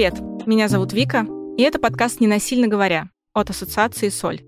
Привет, 0.00 0.18
меня 0.46 0.68
зовут 0.68 0.94
Вика, 0.94 1.26
и 1.58 1.62
это 1.62 1.78
подкаст 1.78 2.20
«Ненасильно 2.20 2.68
говоря» 2.68 3.10
от 3.34 3.50
ассоциации 3.50 4.08
«Соль». 4.08 4.40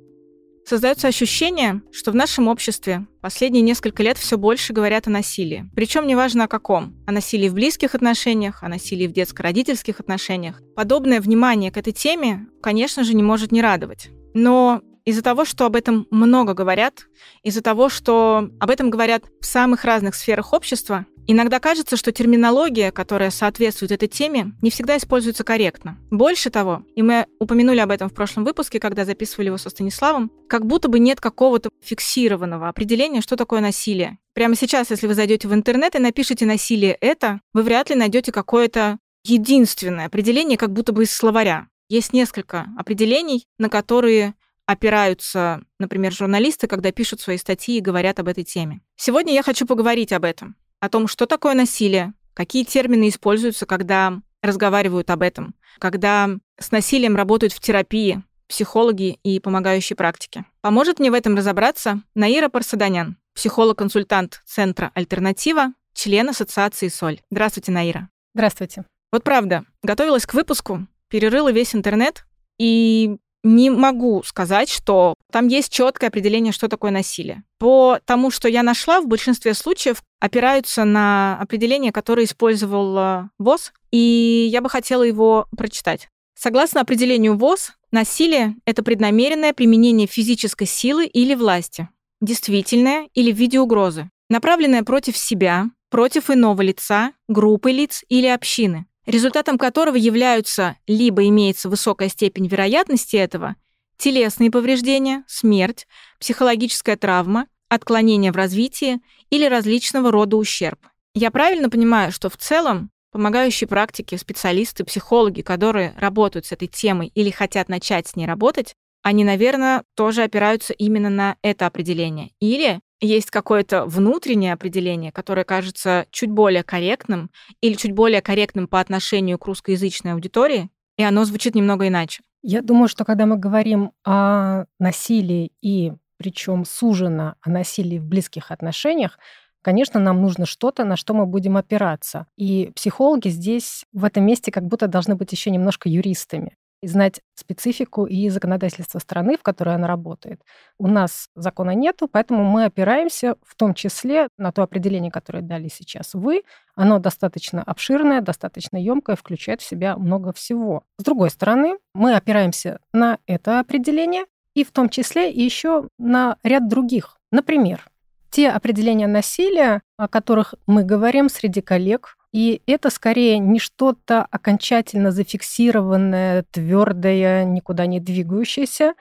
Создается 0.64 1.08
ощущение, 1.08 1.82
что 1.92 2.10
в 2.10 2.14
нашем 2.14 2.48
обществе 2.48 3.06
последние 3.20 3.60
несколько 3.60 4.02
лет 4.02 4.16
все 4.16 4.38
больше 4.38 4.72
говорят 4.72 5.08
о 5.08 5.10
насилии. 5.10 5.68
Причем 5.76 6.06
неважно 6.06 6.44
о 6.44 6.48
каком. 6.48 6.96
О 7.06 7.12
насилии 7.12 7.50
в 7.50 7.52
близких 7.52 7.94
отношениях, 7.94 8.62
о 8.62 8.68
насилии 8.70 9.06
в 9.06 9.12
детско-родительских 9.12 10.00
отношениях. 10.00 10.62
Подобное 10.74 11.20
внимание 11.20 11.70
к 11.70 11.76
этой 11.76 11.92
теме, 11.92 12.46
конечно 12.62 13.04
же, 13.04 13.12
не 13.12 13.22
может 13.22 13.52
не 13.52 13.60
радовать. 13.60 14.08
Но 14.32 14.80
из-за 15.04 15.22
того, 15.22 15.44
что 15.44 15.66
об 15.66 15.76
этом 15.76 16.06
много 16.10 16.54
говорят, 16.54 17.06
из-за 17.42 17.62
того, 17.62 17.88
что 17.88 18.50
об 18.60 18.70
этом 18.70 18.90
говорят 18.90 19.24
в 19.40 19.46
самых 19.46 19.84
разных 19.84 20.14
сферах 20.14 20.52
общества, 20.52 21.06
Иногда 21.28 21.60
кажется, 21.60 21.96
что 21.96 22.10
терминология, 22.10 22.90
которая 22.90 23.30
соответствует 23.30 23.92
этой 23.92 24.08
теме, 24.08 24.54
не 24.60 24.70
всегда 24.70 24.96
используется 24.96 25.44
корректно. 25.44 25.96
Больше 26.10 26.50
того, 26.50 26.82
и 26.96 27.02
мы 27.02 27.26
упомянули 27.38 27.78
об 27.78 27.92
этом 27.92 28.08
в 28.08 28.14
прошлом 28.14 28.44
выпуске, 28.44 28.80
когда 28.80 29.04
записывали 29.04 29.46
его 29.46 29.56
со 29.56 29.70
Станиславом, 29.70 30.32
как 30.48 30.66
будто 30.66 30.88
бы 30.88 30.98
нет 30.98 31.20
какого-то 31.20 31.70
фиксированного 31.80 32.68
определения, 32.68 33.20
что 33.20 33.36
такое 33.36 33.60
насилие. 33.60 34.18
Прямо 34.34 34.56
сейчас, 34.56 34.90
если 34.90 35.06
вы 35.06 35.14
зайдете 35.14 35.46
в 35.46 35.54
интернет 35.54 35.94
и 35.94 36.00
напишите 36.00 36.44
«насилие 36.44 36.96
это», 37.00 37.40
вы 37.52 37.62
вряд 37.62 37.90
ли 37.90 37.94
найдете 37.94 38.32
какое-то 38.32 38.98
единственное 39.24 40.06
определение, 40.06 40.58
как 40.58 40.72
будто 40.72 40.92
бы 40.92 41.04
из 41.04 41.12
словаря. 41.12 41.68
Есть 41.88 42.12
несколько 42.12 42.66
определений, 42.76 43.46
на 43.58 43.68
которые 43.68 44.34
опираются, 44.66 45.62
например, 45.78 46.12
журналисты, 46.12 46.66
когда 46.66 46.92
пишут 46.92 47.20
свои 47.20 47.36
статьи 47.36 47.78
и 47.78 47.82
говорят 47.82 48.18
об 48.18 48.28
этой 48.28 48.44
теме. 48.44 48.80
Сегодня 48.96 49.34
я 49.34 49.42
хочу 49.42 49.66
поговорить 49.66 50.12
об 50.12 50.24
этом 50.24 50.56
о 50.80 50.88
том, 50.88 51.06
что 51.06 51.26
такое 51.26 51.54
насилие, 51.54 52.14
какие 52.34 52.64
термины 52.64 53.08
используются, 53.08 53.66
когда 53.66 54.20
разговаривают 54.42 55.10
об 55.10 55.22
этом, 55.22 55.54
когда 55.78 56.28
с 56.58 56.72
насилием 56.72 57.16
работают 57.16 57.52
в 57.52 57.60
терапии, 57.60 58.22
психологи 58.48 59.18
и 59.22 59.40
помогающие 59.40 59.96
практики. 59.96 60.44
Поможет 60.60 60.98
мне 60.98 61.10
в 61.10 61.14
этом 61.14 61.36
разобраться 61.36 62.02
Наира 62.14 62.48
Парсаданян, 62.48 63.16
психолог-консультант 63.34 64.42
Центра 64.44 64.90
«Альтернатива», 64.94 65.72
член 65.94 66.28
Ассоциации 66.28 66.88
«Соль». 66.88 67.20
Здравствуйте, 67.30 67.72
Наира. 67.72 68.08
Здравствуйте. 68.34 68.84
Вот 69.10 69.24
правда, 69.24 69.64
готовилась 69.82 70.26
к 70.26 70.34
выпуску, 70.34 70.86
перерыла 71.08 71.52
весь 71.52 71.74
интернет 71.74 72.26
и 72.58 73.16
не 73.42 73.70
могу 73.70 74.22
сказать, 74.24 74.68
что 74.68 75.14
там 75.30 75.48
есть 75.48 75.72
четкое 75.72 76.08
определение, 76.08 76.52
что 76.52 76.68
такое 76.68 76.90
насилие. 76.90 77.42
По 77.58 77.98
тому, 78.04 78.30
что 78.30 78.48
я 78.48 78.62
нашла, 78.62 79.00
в 79.00 79.06
большинстве 79.06 79.54
случаев 79.54 80.02
опираются 80.20 80.84
на 80.84 81.38
определение, 81.40 81.92
которое 81.92 82.24
использовал 82.24 82.96
э, 82.98 83.22
ВОЗ, 83.38 83.72
и 83.90 84.48
я 84.50 84.60
бы 84.60 84.68
хотела 84.68 85.02
его 85.02 85.46
прочитать. 85.56 86.08
Согласно 86.38 86.80
определению 86.80 87.36
ВОЗ, 87.36 87.72
насилие— 87.90 88.56
это 88.64 88.82
преднамеренное 88.82 89.52
применение 89.52 90.06
физической 90.06 90.66
силы 90.66 91.06
или 91.06 91.34
власти, 91.34 91.88
действительное 92.20 93.08
или 93.14 93.32
в 93.32 93.36
виде 93.36 93.60
угрозы, 93.60 94.10
направленное 94.28 94.82
против 94.82 95.16
себя, 95.16 95.66
против 95.90 96.30
иного 96.30 96.62
лица, 96.62 97.12
группы 97.28 97.70
лиц 97.70 98.02
или 98.08 98.26
общины, 98.26 98.86
результатом 99.06 99.58
которого 99.58 99.96
являются 99.96 100.76
либо 100.86 101.26
имеется 101.28 101.68
высокая 101.68 102.08
степень 102.08 102.46
вероятности 102.46 103.16
этого, 103.16 103.56
телесные 103.96 104.50
повреждения, 104.50 105.24
смерть, 105.26 105.86
психологическая 106.18 106.96
травма, 106.96 107.46
отклонение 107.68 108.32
в 108.32 108.36
развитии 108.36 109.00
или 109.30 109.46
различного 109.46 110.10
рода 110.10 110.36
ущерб. 110.36 110.78
Я 111.14 111.30
правильно 111.30 111.70
понимаю, 111.70 112.12
что 112.12 112.28
в 112.28 112.36
целом 112.36 112.90
помогающие 113.12 113.68
практики, 113.68 114.16
специалисты, 114.16 114.84
психологи, 114.84 115.42
которые 115.42 115.94
работают 115.98 116.46
с 116.46 116.52
этой 116.52 116.66
темой 116.66 117.08
или 117.14 117.30
хотят 117.30 117.68
начать 117.68 118.08
с 118.08 118.16
ней 118.16 118.26
работать, 118.26 118.74
они, 119.02 119.24
наверное, 119.24 119.84
тоже 119.94 120.22
опираются 120.22 120.72
именно 120.72 121.10
на 121.10 121.36
это 121.42 121.66
определение. 121.66 122.30
Или 122.40 122.80
есть 123.02 123.30
какое-то 123.30 123.84
внутреннее 123.84 124.52
определение, 124.52 125.12
которое 125.12 125.44
кажется 125.44 126.06
чуть 126.10 126.30
более 126.30 126.62
корректным 126.62 127.30
или 127.60 127.74
чуть 127.74 127.92
более 127.92 128.22
корректным 128.22 128.68
по 128.68 128.80
отношению 128.80 129.38
к 129.38 129.46
русскоязычной 129.46 130.12
аудитории, 130.12 130.70
и 130.96 131.02
оно 131.02 131.24
звучит 131.24 131.54
немного 131.54 131.88
иначе. 131.88 132.22
Я 132.42 132.62
думаю, 132.62 132.88
что 132.88 133.04
когда 133.04 133.26
мы 133.26 133.36
говорим 133.36 133.92
о 134.04 134.64
насилии 134.78 135.52
и 135.60 135.92
причем 136.16 136.64
сужено 136.64 137.34
о 137.40 137.50
насилии 137.50 137.98
в 137.98 138.04
близких 138.04 138.52
отношениях, 138.52 139.18
конечно, 139.62 139.98
нам 139.98 140.22
нужно 140.22 140.46
что-то, 140.46 140.84
на 140.84 140.96
что 140.96 141.14
мы 141.14 141.26
будем 141.26 141.56
опираться. 141.56 142.26
И 142.36 142.70
психологи 142.76 143.28
здесь 143.28 143.84
в 143.92 144.04
этом 144.04 144.24
месте 144.24 144.52
как 144.52 144.64
будто 144.64 144.86
должны 144.86 145.16
быть 145.16 145.32
еще 145.32 145.50
немножко 145.50 145.88
юристами 145.88 146.56
и 146.82 146.88
знать 146.88 147.20
специфику 147.34 148.06
и 148.06 148.28
законодательство 148.28 148.98
страны, 148.98 149.38
в 149.38 149.42
которой 149.42 149.74
она 149.74 149.86
работает. 149.86 150.42
У 150.78 150.88
нас 150.88 151.28
закона 151.34 151.70
нету, 151.70 152.08
поэтому 152.08 152.44
мы 152.44 152.64
опираемся 152.64 153.36
в 153.42 153.54
том 153.54 153.72
числе 153.74 154.28
на 154.36 154.52
то 154.52 154.62
определение, 154.62 155.10
которое 155.10 155.42
дали 155.42 155.68
сейчас 155.68 156.14
вы. 156.14 156.42
Оно 156.74 156.98
достаточно 156.98 157.62
обширное, 157.62 158.20
достаточно 158.20 158.76
емкое, 158.76 159.16
включает 159.16 159.60
в 159.60 159.68
себя 159.68 159.96
много 159.96 160.32
всего. 160.32 160.82
С 160.98 161.04
другой 161.04 161.30
стороны, 161.30 161.78
мы 161.94 162.14
опираемся 162.14 162.80
на 162.92 163.18
это 163.26 163.60
определение 163.60 164.24
и 164.54 164.64
в 164.64 164.72
том 164.72 164.88
числе 164.88 165.30
еще 165.30 165.88
на 165.98 166.36
ряд 166.42 166.68
других. 166.68 167.16
Например, 167.30 167.88
те 168.30 168.50
определения 168.50 169.06
насилия, 169.06 169.82
о 169.96 170.08
которых 170.08 170.54
мы 170.66 170.84
говорим 170.84 171.28
среди 171.28 171.60
коллег, 171.60 172.16
и 172.32 172.62
это 172.66 172.88
скорее 172.90 173.38
не 173.38 173.58
что-то 173.58 174.24
окончательно 174.30 175.10
зафиксированное, 175.10 176.44
твердое, 176.50 177.44
никуда 177.44 177.86
не 177.86 178.00
двигающееся, 178.00 178.94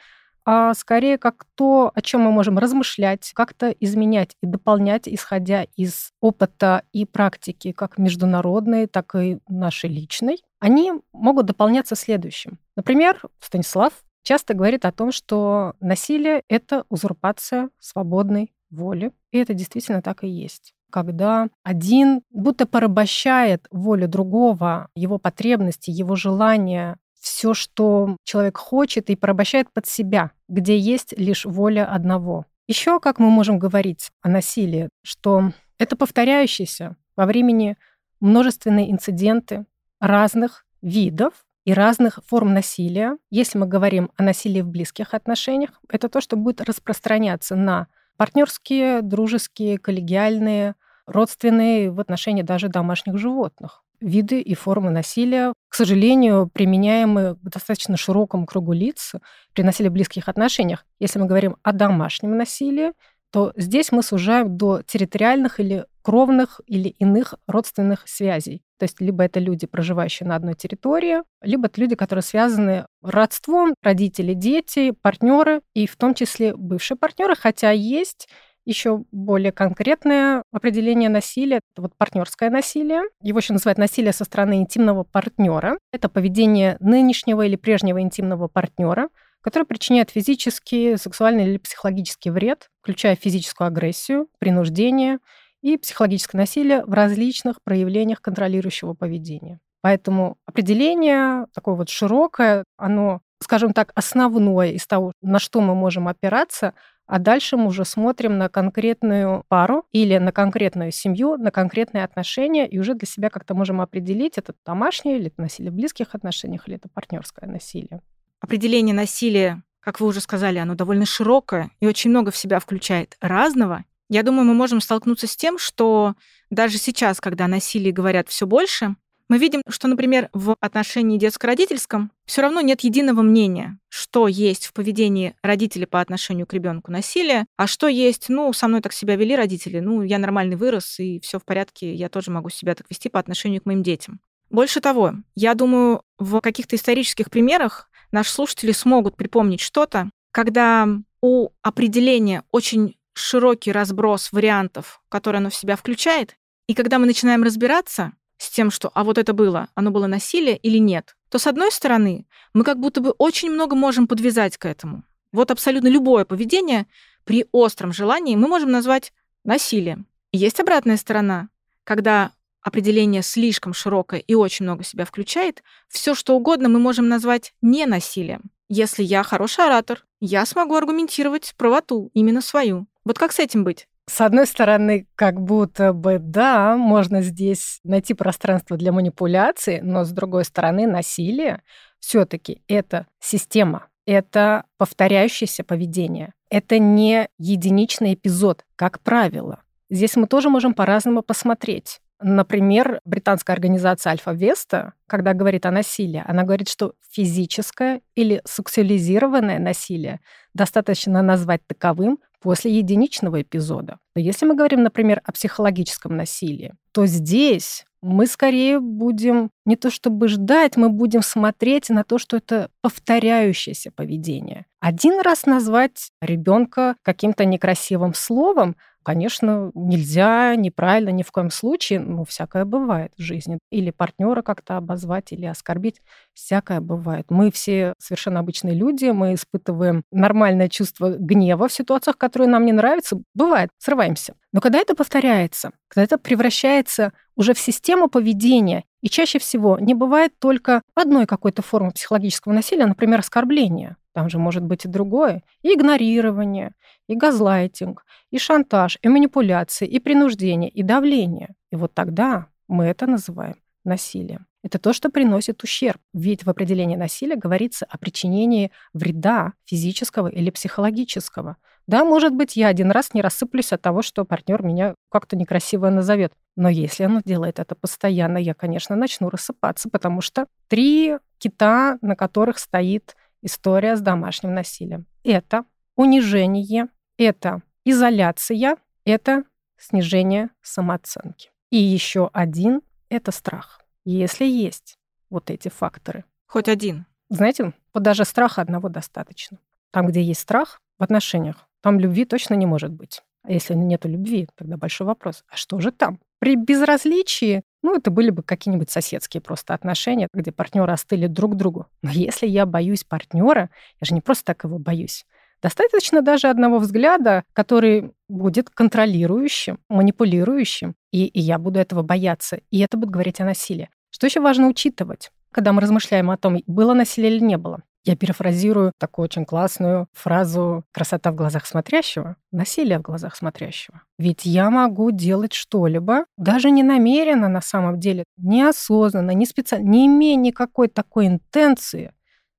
а 0.44 0.74
скорее 0.74 1.18
как 1.18 1.46
то, 1.56 1.91
о 1.94 2.02
чем 2.02 2.22
мы 2.22 2.31
можем 2.31 2.58
размышлять, 2.58 3.31
как-то 3.34 3.70
изменять 3.80 4.36
и 4.41 4.47
дополнять, 4.47 5.08
исходя 5.08 5.66
из 5.78 6.12
опыта 6.20 6.84
и 6.91 7.06
практики, 7.06 7.72
как 7.72 7.97
международной, 7.97 8.88
так 8.88 9.16
и 9.16 9.40
нашей 9.47 9.90
личной, 9.90 10.44
они 10.59 10.94
могут 11.14 11.46
дополняться 11.46 11.96
следующим. 11.96 12.59
Например, 12.75 13.22
Станислав 13.40 13.94
часто 14.24 14.53
говорит 14.53 14.84
о 14.84 14.91
том, 14.91 15.12
что 15.12 15.75
насилие— 15.80 16.44
это 16.50 16.86
узурпация 16.90 17.70
свободной 17.80 18.52
воли. 18.72 19.12
И 19.31 19.38
это 19.38 19.53
действительно 19.53 20.02
так 20.02 20.24
и 20.24 20.28
есть 20.28 20.74
когда 20.91 21.47
один 21.63 22.22
будто 22.29 22.68
порабощает 22.68 23.68
волю 23.72 24.07
другого, 24.07 24.90
его 24.94 25.18
потребности, 25.18 25.90
его 25.90 26.16
желания, 26.16 26.97
все, 27.19 27.53
что 27.53 28.18
человек 28.24 28.57
хочет, 28.57 29.09
и 29.09 29.16
порабощает 29.16 29.72
под 29.72 29.88
себя, 29.88 30.31
где 30.47 30.78
есть 30.78 31.18
лишь 31.18 31.46
воля 31.46 31.85
одного. 31.91 32.46
Еще 32.68 33.00
как 33.00 33.19
мы 33.19 33.29
можем 33.29 33.59
говорить 33.59 34.12
о 34.22 34.29
насилии, 34.29 34.90
что 35.03 35.52
это 35.78 35.96
повторяющиеся 35.96 36.96
во 37.16 37.25
времени 37.25 37.78
множественные 38.19 38.91
инциденты 38.91 39.66
разных 40.00 40.66
видов 40.81 41.34
и 41.66 41.73
разных 41.73 42.19
форм 42.25 42.53
насилия. 42.53 43.18
Если 43.29 43.58
мы 43.58 43.68
говорим 43.68 44.12
о 44.18 44.23
насилии 44.23 44.62
в 44.62 44.68
близких 44.68 45.13
отношениях, 45.13 45.81
это 45.90 46.09
то, 46.09 46.22
что 46.22 46.35
будет 46.35 46.62
распространяться 46.62 47.56
на 47.56 47.88
партнерские, 48.18 49.02
дружеские, 49.02 49.78
коллегиальные, 49.78 50.75
родственные 51.06 51.91
в 51.91 52.00
отношении 52.00 52.41
даже 52.41 52.69
домашних 52.69 53.17
животных. 53.17 53.84
Виды 54.00 54.41
и 54.41 54.55
формы 54.55 54.90
насилия, 54.90 55.53
к 55.70 55.76
сожалению, 55.76 56.49
применяемы 56.52 57.35
в 57.35 57.49
достаточно 57.49 57.97
широком 57.97 58.46
кругу 58.46 58.73
лиц 58.73 59.14
при 59.53 59.61
насилии 59.61 59.90
в 59.90 59.93
близких 59.93 60.28
отношениях. 60.28 60.85
Если 60.99 61.20
мы 61.20 61.28
говорим 61.28 61.58
о 61.61 61.72
домашнем 61.72 62.35
насилии, 62.35 62.93
то 63.31 63.53
здесь 63.55 63.91
мы 63.91 64.03
сужаем 64.03 64.58
до 64.58 64.81
территориальных 64.81 65.59
или 65.59 65.85
кровных 66.02 66.59
или 66.66 66.90
иных 66.90 67.35
родственных 67.47 68.03
связей. 68.08 68.61
То 68.78 68.84
есть 68.84 68.99
либо 68.99 69.23
это 69.23 69.40
люди, 69.40 69.67
проживающие 69.67 70.28
на 70.28 70.35
одной 70.35 70.55
территории, 70.55 71.22
либо 71.41 71.67
это 71.67 71.79
люди, 71.79 71.96
которые 71.96 72.23
связаны 72.23 72.87
родством, 73.02 73.73
родители, 73.81 74.34
дети, 74.34 74.91
партнеры, 75.02 75.61
и 75.73 75.87
в 75.87 75.96
том 75.96 76.14
числе 76.14 76.55
бывшие 76.55 76.97
партнеры, 76.97 77.35
хотя 77.35 77.72
есть 77.72 78.28
еще 78.66 79.03
более 79.11 79.52
конкретное 79.52 80.43
определение 80.52 81.09
насилия— 81.09 81.61
это 81.73 81.81
вот 81.81 81.96
партнерское 81.97 82.49
насилие. 82.49 83.03
Его 83.22 83.40
еще 83.40 83.53
называют 83.53 83.78
насилие 83.78 84.13
со 84.13 84.23
стороны 84.23 84.55
интимного 84.55 85.03
партнера. 85.03 85.78
Это 85.91 86.09
поведение 86.09 86.78
нынешнего 86.79 87.46
или 87.46 87.55
прежнего 87.55 88.02
интимного 88.02 88.47
партнера, 88.47 89.09
который 89.41 89.63
причиняет 89.63 90.11
физический, 90.11 90.97
сексуальный 90.97 91.46
или 91.46 91.58
психологический 91.58 92.29
вред, 92.29 92.69
включая 92.81 93.16
физическую 93.16 93.67
агрессию, 93.67 94.28
принуждение 94.40 95.19
и 95.61 95.78
психологическое 95.78 96.37
насилие 96.37 96.85
в 96.85 96.93
различных 96.93 97.61
проявлениях 97.64 98.22
контролирующего 98.22 98.93
поведения. 98.93 99.59
Поэтому 99.81 100.37
определение 100.46 101.47
такое 101.53 101.75
вот 101.75 101.90
широкое, 101.90 102.64
оно 102.78 103.22
скажем 103.41 103.73
так, 103.73 103.91
основное 103.96 104.72
из 104.72 104.88
того, 104.88 105.14
на 105.22 105.40
что 105.40 105.61
мы 105.61 105.76
можем 105.76 106.08
опираться, 106.08 106.73
а 107.08 107.20
дальше 107.20 107.58
мы 107.58 107.67
уже 107.67 107.84
смотрим 107.84 108.38
на 108.38 108.47
конкретную 108.47 109.43
пару 109.49 109.85
или 109.91 110.17
на 110.17 110.32
конкретную 110.32 110.91
семью, 110.91 111.35
на 111.38 111.52
конкретные 111.52 112.05
отношения, 112.05 112.67
и 112.67 112.79
уже 112.79 112.93
для 112.93 113.05
себя 113.05 113.29
как-то 113.29 113.53
можем 113.53 113.82
определить, 113.82 114.38
это 114.38 114.53
домашнее 114.66 115.17
или 115.17 115.28
это 115.28 115.41
насилие 115.41 115.72
в 115.72 115.76
близких 115.76 116.16
отношениях, 116.16 116.67
или 116.67 116.78
это 116.78 116.88
партнерское 116.88 117.49
насилие. 117.49 118.02
Определение 118.40 118.96
насилия, 118.96 119.61
как 119.82 119.99
вы 119.99 120.08
уже 120.08 120.22
сказали, 120.22 120.59
оно 120.59 120.76
довольно 120.76 121.05
широкое 121.05 121.72
и 121.79 121.88
очень 121.88 122.11
много 122.11 122.32
в 122.32 122.38
себя 122.38 122.59
включает 122.59 123.17
разного. 123.20 123.84
Я 124.08 124.23
думаю, 124.23 124.46
мы 124.46 124.53
можем 124.53 124.82
столкнуться 124.82 125.28
с 125.28 125.35
тем, 125.35 125.58
что 125.58 126.16
даже 126.49 126.78
сейчас, 126.78 127.20
когда 127.20 127.46
о 127.46 127.49
насилии 127.49 127.91
говорят 127.91 128.29
все 128.29 128.46
больше, 128.46 128.96
мы 129.31 129.37
видим, 129.37 129.61
что, 129.69 129.87
например, 129.87 130.28
в 130.33 130.57
отношении 130.59 131.17
детско-родительском 131.17 132.11
все 132.25 132.41
равно 132.41 132.59
нет 132.59 132.81
единого 132.81 133.22
мнения, 133.22 133.79
что 133.87 134.28
есть 134.28 134.66
в 134.66 134.73
поведении 134.73 135.37
родителей 135.41 135.85
по 135.85 136.01
отношению 136.01 136.45
к 136.45 136.53
ребенку 136.53 136.91
насилие, 136.91 137.45
а 137.55 137.66
что 137.66 137.87
есть, 137.87 138.28
ну, 138.28 138.51
со 138.51 138.67
мной 138.67 138.81
так 138.81 138.91
себя 138.91 139.16
вели 139.16 139.33
родители, 139.33 139.79
ну, 139.79 140.03
я 140.03 140.19
нормальный 140.19 140.57
вырос, 140.57 140.99
и 140.99 141.22
все 141.22 141.39
в 141.39 141.45
порядке, 141.45 141.93
я 141.93 142.09
тоже 142.09 142.29
могу 142.29 142.49
себя 142.49 142.75
так 142.75 142.87
вести 142.89 143.07
по 143.07 143.19
отношению 143.19 143.61
к 143.61 143.66
моим 143.66 143.83
детям. 143.83 144.19
Больше 144.49 144.81
того, 144.81 145.13
я 145.33 145.53
думаю, 145.53 146.01
в 146.19 146.41
каких-то 146.41 146.75
исторических 146.75 147.29
примерах 147.29 147.89
наши 148.11 148.33
слушатели 148.33 148.73
смогут 148.73 149.16
припомнить 149.16 149.61
что-то, 149.61 150.09
когда 150.33 150.89
у 151.22 151.51
определения 151.61 152.43
очень 152.51 152.97
широкий 153.13 153.72
разброс 153.72 154.33
вариантов, 154.33 155.01
которые 155.07 155.39
оно 155.39 155.51
в 155.51 155.55
себя 155.55 155.78
включает, 155.78 156.35
и 156.67 156.73
когда 156.73 156.99
мы 156.99 157.05
начинаем 157.05 157.43
разбираться, 157.43 158.11
с 158.41 158.49
тем, 158.49 158.72
что 158.72 158.91
а 158.96 159.03
вот 159.03 159.20
это 159.20 159.34
было, 159.34 159.67
оно 159.76 159.91
было 159.91 160.08
насилие 160.08 160.58
или 160.58 160.79
нет, 160.79 161.16
то 161.29 161.38
с 161.38 161.46
одной 161.46 161.72
стороны 161.72 162.26
мы 162.53 162.64
как 162.64 162.79
будто 162.79 162.99
бы 162.99 163.11
очень 163.11 163.52
много 163.52 163.76
можем 163.76 164.08
подвязать 164.08 164.58
к 164.58 164.66
этому. 164.66 165.03
Вот 165.32 165.52
абсолютно 165.52 165.90
любое 165.90 166.26
поведение 166.26 166.88
при 167.23 167.46
остром 167.52 167.93
желании 167.93 168.35
мы 168.35 168.47
можем 168.47 168.72
назвать 168.72 169.14
насилием. 169.43 170.08
Есть 170.32 170.59
обратная 170.59 170.97
сторона, 170.97 171.49
когда 171.84 172.32
определение 172.64 173.22
слишком 173.22 173.76
широкое 173.76 174.22
и 174.22 174.34
очень 174.34 174.66
много 174.66 174.84
себя 174.84 175.05
включает, 175.05 175.61
все 175.88 176.16
что 176.16 176.35
угодно 176.35 176.67
мы 176.67 176.79
можем 176.79 177.08
назвать 177.08 177.53
не 177.61 177.85
насилием. 177.85 178.49
Если 178.70 179.03
я 179.03 179.22
хороший 179.22 179.66
оратор, 179.66 180.03
я 180.20 180.47
смогу 180.47 180.76
аргументировать 180.76 181.53
правоту, 181.58 182.09
именно 182.16 182.41
свою. 182.41 182.88
Вот 183.05 183.20
как 183.20 183.34
с 183.34 183.40
этим 183.40 183.64
быть? 183.64 183.88
С 184.08 184.20
одной 184.22 184.46
стороны, 184.46 185.08
как 185.16 185.40
будто 185.40 185.94
бы 185.94 186.18
да, 186.20 186.76
можно 186.76 187.22
здесь 187.22 187.80
найти 187.84 188.14
пространство 188.14 188.76
для 188.76 188.92
манипуляции, 188.92 189.80
но 189.82 190.03
с 190.03 190.12
другой 190.12 190.44
стороны, 190.44 190.88
насилие 190.88 191.62
все-таки 192.00 192.62
это 192.68 193.08
система, 193.20 193.88
это 194.06 194.66
повторяющееся 194.78 195.64
поведение, 195.64 196.34
это 196.50 196.80
не 196.80 197.30
единичный 197.38 198.16
эпизод, 198.16 198.66
как 198.76 199.00
правило. 199.00 199.62
Здесь 199.90 200.16
мы 200.16 200.28
тоже 200.28 200.50
можем 200.50 200.74
по-разному 200.74 201.22
посмотреть. 201.22 202.01
Например, 202.22 203.02
британская 203.06 203.53
организация 203.53 204.12
Альфа-Веста, 204.12 204.94
когда 205.08 205.34
говорит 205.34 205.66
о 205.66 205.72
насилии, 205.72 206.23
она 206.26 206.44
говорит, 206.44 206.70
что 206.70 206.94
физическое 207.09 208.02
или 208.16 208.41
сексуализированное 208.46 209.59
насилие 209.59 210.20
достаточно 210.53 211.22
назвать 211.22 211.62
таковым 211.68 212.20
после 212.40 212.78
единичного 212.78 213.41
эпизода. 213.41 214.00
Но 214.16 214.22
если 214.22 214.46
мы 214.46 214.56
говорим, 214.56 214.84
например, 214.84 215.22
о 215.23 215.32
психологическом 215.32 216.18
насилии, 216.18 216.73
то 216.91 217.06
здесь 217.06 217.85
мы 218.02 218.26
скорее 218.26 218.79
будем 218.79 219.52
не 219.66 219.76
то 219.76 219.91
чтобы 219.91 220.28
ждать, 220.28 220.76
мы 220.76 220.90
будем 220.90 221.22
смотреть 221.22 221.90
на 221.90 222.03
то, 222.03 222.17
что 222.17 222.38
это 222.38 222.70
повторяющееся 222.82 223.91
поведение. 223.91 224.66
Один 224.79 225.22
раз 225.22 225.46
назвать 225.46 226.12
ребенка 226.20 226.96
каким-то 227.03 227.46
некрасивым 227.46 228.16
словом, 228.16 228.76
Конечно, 229.03 229.72
нельзя, 229.74 230.56
неправильно, 230.56 231.09
ни 231.09 231.24
в 231.24 231.32
коем 231.32 231.50
случае, 231.50 232.00
ну, 232.00 232.24
всякое 232.24 232.66
бывает 232.66 233.12
в 233.18 233.22
жизни. 233.22 233.58
Или 233.72 233.90
партнера 233.90 234.44
как-то 234.44 234.78
обозвать, 234.78 235.32
или 235.32 235.46
оскорбить, 235.46 236.02
всякое 236.36 236.82
бывает. 236.82 237.26
Мы 237.30 237.52
все 237.52 237.96
совершенно 237.98 238.40
обычные 238.42 238.76
люди, 238.76 239.06
мы 239.06 239.34
испытываем 239.34 240.03
нормальное 240.12 240.70
чувство 240.70 241.09
гнева 241.18 241.68
в 241.68 241.74
ситуациях, 241.74 242.18
которые 242.18 242.48
нам 242.48 242.64
не 242.66 242.74
нравятся. 242.74 243.18
Бывает, 243.34 243.70
срываемся. 243.80 244.36
Но 244.53 244.59
когда 244.59 244.80
это 244.80 244.96
повторяется, 244.96 245.72
когда 245.88 246.03
это 246.03 246.18
превращается 246.18 247.14
уже 247.36 247.53
в 247.53 247.59
систему 247.59 248.09
поведения, 248.09 248.84
и 249.02 249.09
чаще 249.09 249.40
всего 249.40 249.80
не 249.80 249.94
бывает 249.94 250.34
только 250.40 250.82
одной 250.94 251.26
какой-то 251.26 251.62
формы 251.62 251.92
психологического 251.92 252.53
насилия, 252.53 252.86
например, 252.86 253.20
оскорбления. 253.20 253.98
Там 254.14 254.30
же 254.30 254.38
может 254.38 254.64
быть 254.64 254.86
и 254.86 254.90
другое. 254.90 255.44
И 255.62 255.74
игнорирование, 255.74 256.74
и 257.08 257.15
газлайтинг, 257.15 258.06
и 258.30 258.38
шантаж, 258.38 258.98
и 259.01 259.08
манипуляции, 259.08 259.88
и 259.88 260.00
принуждение, 260.00 260.70
и 260.70 260.84
давление. 260.84 261.56
И 261.72 261.75
вот 261.77 261.94
тогда 261.94 262.48
мы 262.68 262.86
это 262.86 263.08
называем 263.08 263.56
насилием. 263.84 264.48
Это 264.63 264.77
то, 264.77 264.94
что 264.94 265.10
приносит 265.10 265.63
ущерб. 265.63 266.00
Ведь 266.13 266.46
в 266.46 266.50
определении 266.50 266.96
насилия 266.96 267.36
говорится 267.36 267.88
о 267.89 267.98
причинении 267.98 268.72
вреда 268.94 269.53
физического 269.65 270.27
или 270.27 270.51
психологического. 270.51 271.58
Да, 271.88 272.05
может 272.05 272.33
быть, 272.33 272.55
я 272.55 272.67
один 272.67 272.91
раз 272.91 273.13
не 273.13 273.22
рассыплюсь 273.22 273.74
от 273.74 273.81
того, 273.81 274.01
что 274.01 274.24
партнер 274.25 274.63
меня 274.63 274.95
как-то 275.10 275.36
некрасиво 275.36 275.89
назовет. 275.89 276.33
Но 276.55 276.69
если 276.69 277.05
он 277.05 277.22
делает 277.25 277.60
это 277.60 277.75
постоянно, 277.75 278.38
я, 278.38 278.53
конечно, 278.53 278.95
начну 278.95 279.29
рассыпаться, 279.29 279.89
потому 279.89 280.22
что 280.22 280.48
три 280.67 281.17
кита, 281.38 281.98
на 282.01 282.15
которых 282.15 282.60
стоит 282.60 283.15
история 283.41 283.95
с 283.95 284.01
домашним 284.01 284.53
насилием. 284.53 285.05
Это 285.24 285.65
унижение, 285.95 286.88
это 287.17 287.62
изоляция, 287.83 288.77
это 289.05 289.43
снижение 289.77 290.50
самооценки. 290.62 291.50
И 291.72 291.77
еще 291.77 292.29
один— 292.33 292.81
это 293.10 293.31
страх. 293.31 293.81
Если 294.05 294.45
есть 294.45 294.98
вот 295.29 295.50
эти 295.50 295.69
факторы. 295.69 296.25
Хоть 296.48 296.67
один. 296.67 297.05
Знаете, 297.29 297.74
вот 297.93 298.03
даже 298.03 298.25
страха 298.25 298.62
одного 298.62 298.89
достаточно. 298.89 299.57
Там, 299.91 300.07
где 300.07 300.22
есть 300.22 300.41
страх 300.41 300.79
в 301.00 301.03
отношениях, 301.03 301.67
там 301.81 302.00
любви 302.00 302.25
точно 302.25 302.55
не 302.55 302.65
может 302.65 302.91
быть. 302.91 303.22
А 303.43 303.51
если 303.51 303.74
нет 303.74 304.05
любви, 304.05 304.48
тогда 304.55 304.77
большой 304.77 305.07
вопрос, 305.07 305.43
а 305.50 305.55
что 305.55 305.79
же 305.79 305.91
там? 305.91 306.19
При 306.39 306.55
безразличии, 306.55 307.63
ну, 307.83 307.95
это 307.95 308.12
были 308.12 308.29
бы 308.29 308.43
какие-нибудь 308.43 308.89
соседские 308.89 309.41
просто 309.41 309.74
отношения, 309.74 310.27
где 310.33 310.51
партнеры 310.51 310.91
остыли 310.91 311.27
друг 311.27 311.53
к 311.53 311.55
другу. 311.55 311.88
Но 312.01 312.11
если 312.11 312.47
я 312.47 312.65
боюсь 312.65 313.03
партнера, 313.03 313.69
я 314.00 314.05
же 314.05 314.13
не 314.13 314.21
просто 314.21 314.45
так 314.45 314.63
его 314.63 314.77
боюсь. 314.77 315.25
Достаточно 315.61 316.21
даже 316.21 316.47
одного 316.47 316.79
взгляда, 316.79 317.43
который 317.53 318.11
будет 318.27 318.69
контролирующим, 318.71 319.79
манипулирующим, 319.89 320.95
и, 321.11 321.25
и 321.25 321.39
я 321.39 321.59
буду 321.59 321.79
этого 321.79 322.01
бояться. 322.01 322.61
И 322.71 322.79
это 322.79 322.97
будет 322.97 323.11
говорить 323.11 323.39
о 323.41 323.45
насилии. 323.45 323.89
Что 324.09 324.25
еще 324.25 324.39
важно 324.39 324.67
учитывать, 324.67 325.31
когда 325.51 325.71
мы 325.71 325.81
размышляем 325.81 326.31
о 326.31 326.38
том, 326.38 326.57
было 326.65 326.93
насилие 326.93 327.35
или 327.35 327.43
не 327.43 327.57
было? 327.57 327.83
Я 328.03 328.15
перефразирую 328.15 328.93
такую 328.98 329.25
очень 329.25 329.46
классную 329.46 330.08
фразу 330.12 330.84
«красота 330.91 331.31
в 331.31 331.36
глазах 331.36 331.67
смотрящего, 331.67 332.36
насилие 332.51 332.98
в 332.98 333.03
глазах 333.03 333.36
смотрящего». 333.36 334.01
Ведь 334.17 334.43
я 334.46 334.72
могу 334.72 335.12
делать 335.12 335.53
что-либо, 335.53 336.25
даже 336.36 336.72
не 336.72 336.81
намеренно 336.81 337.48
на 337.48 337.62
самом 337.62 338.00
деле, 338.00 338.24
неосознанно, 338.38 339.31
не 339.31 339.46
специально, 339.46 339.88
не 339.88 340.08
имея 340.08 340.36
никакой 340.36 340.88
такой 340.88 341.27
интенции, 341.27 342.12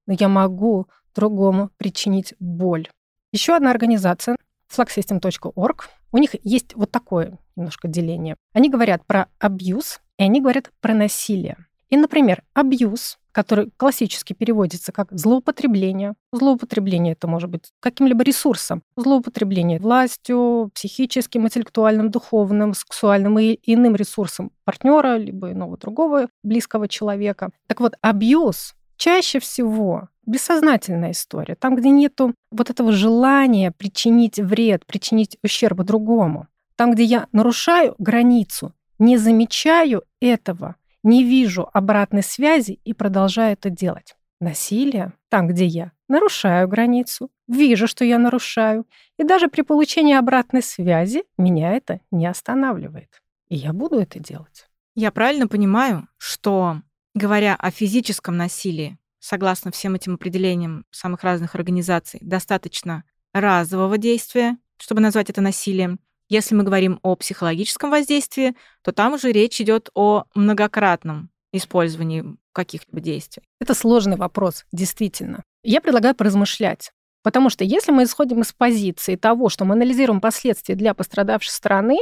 но 0.06 0.14
я 0.18 0.28
могу 0.28 0.86
другому 1.14 1.70
причинить 1.76 2.34
боль. 2.38 2.88
Еще 3.32 3.56
одна 3.56 3.72
организация, 3.72 4.36
flagsystem.org, 4.70 5.88
у 6.12 6.18
них 6.18 6.36
есть 6.44 6.76
вот 6.76 6.90
такое 6.92 7.38
немножко 7.56 7.88
деление. 7.88 8.36
Они 8.52 8.70
говорят 8.70 9.04
про 9.06 9.28
абьюз, 9.38 10.00
и 10.18 10.22
они 10.22 10.40
говорят 10.40 10.70
про 10.80 10.94
насилие. 10.94 11.56
И, 11.92 11.96
например, 11.96 12.42
абьюз 12.54 13.18
который 13.32 13.70
классически 13.78 14.34
переводится 14.34 14.92
как 14.92 15.08
злоупотребление. 15.10 16.14
Злоупотребление 16.32 17.14
это 17.14 17.26
может 17.26 17.48
быть 17.48 17.72
каким-либо 17.80 18.22
ресурсом. 18.22 18.82
Злоупотребление 18.96 19.78
властью, 19.78 20.70
психическим, 20.74 21.46
интеллектуальным, 21.46 22.10
духовным, 22.10 22.74
сексуальным 22.74 23.38
и 23.38 23.58
иным 23.64 23.96
ресурсом 23.96 24.52
партнера, 24.64 25.16
либо 25.16 25.52
иного 25.52 25.78
другого 25.78 26.28
близкого 26.42 26.88
человека. 26.88 27.50
Так 27.68 27.80
вот, 27.80 27.94
абьюз 28.02 28.74
чаще 28.98 29.40
всего 29.40 30.08
бессознательная 30.26 31.12
история, 31.12 31.54
там, 31.54 31.74
где 31.74 31.88
нету 31.88 32.34
вот 32.50 32.70
этого 32.70 32.92
желания 32.92 33.72
причинить 33.72 34.38
вред, 34.38 34.86
причинить 34.86 35.38
ущерб 35.42 35.78
другому. 35.82 36.48
Там, 36.76 36.92
где 36.92 37.04
я 37.04 37.26
нарушаю 37.32 37.94
границу, 37.98 38.72
не 38.98 39.16
замечаю 39.16 40.04
этого, 40.20 40.76
не 41.02 41.24
вижу 41.24 41.68
обратной 41.72 42.22
связи 42.22 42.80
и 42.84 42.92
продолжаю 42.92 43.54
это 43.54 43.70
делать. 43.70 44.16
Насилие 44.40 45.12
там, 45.28 45.46
где 45.48 45.66
я 45.66 45.92
нарушаю 46.08 46.68
границу, 46.68 47.30
вижу, 47.48 47.86
что 47.86 48.04
я 48.04 48.18
нарушаю, 48.18 48.86
и 49.18 49.24
даже 49.24 49.48
при 49.48 49.62
получении 49.62 50.14
обратной 50.14 50.62
связи 50.62 51.24
меня 51.38 51.72
это 51.72 52.00
не 52.10 52.26
останавливает. 52.26 53.22
И 53.48 53.56
я 53.56 53.72
буду 53.72 53.98
это 53.98 54.18
делать. 54.18 54.68
Я 54.94 55.10
правильно 55.10 55.48
понимаю, 55.48 56.08
что, 56.18 56.82
говоря 57.14 57.54
о 57.54 57.70
физическом 57.70 58.36
насилии, 58.36 58.98
согласно 59.20 59.70
всем 59.70 59.94
этим 59.94 60.14
определениям 60.14 60.84
самых 60.90 61.22
разных 61.22 61.54
организаций, 61.54 62.18
достаточно 62.22 63.04
разового 63.32 63.96
действия, 63.96 64.58
чтобы 64.76 65.00
назвать 65.00 65.30
это 65.30 65.40
насилием. 65.40 66.00
Если 66.32 66.54
мы 66.54 66.64
говорим 66.64 66.98
о 67.02 67.14
психологическом 67.14 67.90
воздействии, 67.90 68.54
то 68.82 68.92
там 68.92 69.12
уже 69.12 69.32
речь 69.32 69.60
идет 69.60 69.90
о 69.94 70.24
многократном 70.34 71.28
использовании 71.52 72.24
каких-либо 72.54 73.02
действий. 73.02 73.42
Это 73.60 73.74
сложный 73.74 74.16
вопрос, 74.16 74.64
действительно. 74.72 75.42
Я 75.62 75.82
предлагаю 75.82 76.14
поразмышлять. 76.14 76.90
Потому 77.22 77.50
что 77.50 77.64
если 77.64 77.92
мы 77.92 78.04
исходим 78.04 78.40
из 78.40 78.54
позиции 78.54 79.16
того, 79.16 79.50
что 79.50 79.66
мы 79.66 79.74
анализируем 79.74 80.22
последствия 80.22 80.74
для 80.74 80.94
пострадавшей 80.94 81.52
стороны, 81.52 81.98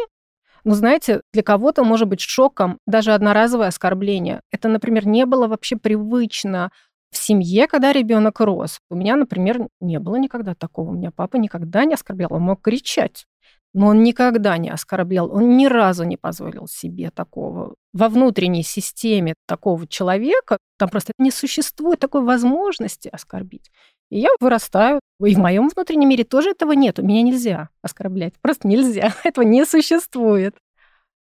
ну, 0.62 0.75
знаете, 0.75 1.22
для 1.32 1.42
кого-то 1.42 1.82
может 1.82 2.06
быть 2.06 2.20
шоком 2.20 2.78
даже 2.87 3.12
одноразовое 3.12 3.66
оскорбление. 3.66 4.42
Это, 4.52 4.68
например, 4.68 5.08
не 5.08 5.26
было 5.26 5.49
вообще 5.49 5.75
привычно 5.75 6.70
в 7.10 7.16
семье, 7.16 7.66
когда 7.66 7.92
ребенок 7.92 8.38
рос. 8.38 8.78
У 8.90 8.94
меня, 8.94 9.16
например, 9.16 9.66
не 9.80 9.99
было 9.99 10.14
никогда 10.14 10.54
такого. 10.54 10.90
У 10.90 10.92
меня 10.94 11.10
папа 11.10 11.37
никогда 11.37 11.84
не 11.84 11.94
оскорблял. 11.94 12.32
Он 12.32 12.42
мог 12.42 12.62
кричать, 12.62 13.26
но 13.72 13.88
он 13.88 14.02
никогда 14.02 14.58
не 14.58 14.70
оскорблял. 14.70 15.30
Он 15.30 15.56
ни 15.56 15.66
разу 15.66 16.04
не 16.04 16.16
позволил 16.16 16.66
себе 16.66 17.10
такого. 17.10 17.74
Во 17.92 18.08
внутренней 18.08 18.62
системе 18.62 19.34
такого 19.46 19.86
человека 19.86 20.58
там 20.78 20.88
просто 20.88 21.12
не 21.18 21.30
существует 21.30 22.00
такой 22.00 22.22
возможности 22.22 23.08
оскорбить. 23.08 23.70
И 24.10 24.18
я 24.18 24.30
вырастаю, 24.40 25.00
и 25.24 25.34
в 25.34 25.38
моем 25.38 25.68
внутреннем 25.68 26.08
мире 26.08 26.24
тоже 26.24 26.50
этого 26.50 26.72
нет. 26.72 26.98
У 26.98 27.02
меня 27.04 27.22
нельзя 27.22 27.68
оскорблять. 27.80 28.34
Просто 28.40 28.66
нельзя. 28.66 29.14
Этого 29.24 29.44
не 29.44 29.64
существует. 29.64 30.56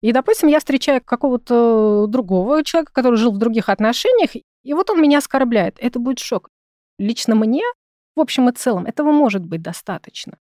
И, 0.01 0.13
допустим, 0.13 0.49
я 0.49 0.61
встречаю 0.61 1.03
какого-то 1.05 2.07
другого 2.07 2.65
человека, 2.65 2.93
который 2.93 3.17
жил 3.17 3.33
в 3.33 3.39
других 3.39 3.69
отношениях, 3.69 4.31
и 4.63 4.73
вот 4.73 4.89
он 4.89 5.03
меня 5.03 5.19
оскорбляет. 5.19 5.77
Это 5.79 5.99
будет 5.99 6.21
шок. 6.21 6.49
Лично 6.99 7.35
мне, 7.35 7.63
в 8.17 8.21
общем 8.21 8.49
и 8.49 8.53
целом, 8.53 8.87
этого 8.87 9.13
может 9.13 9.45
быть 9.45 9.61
достаточно. 9.61 10.39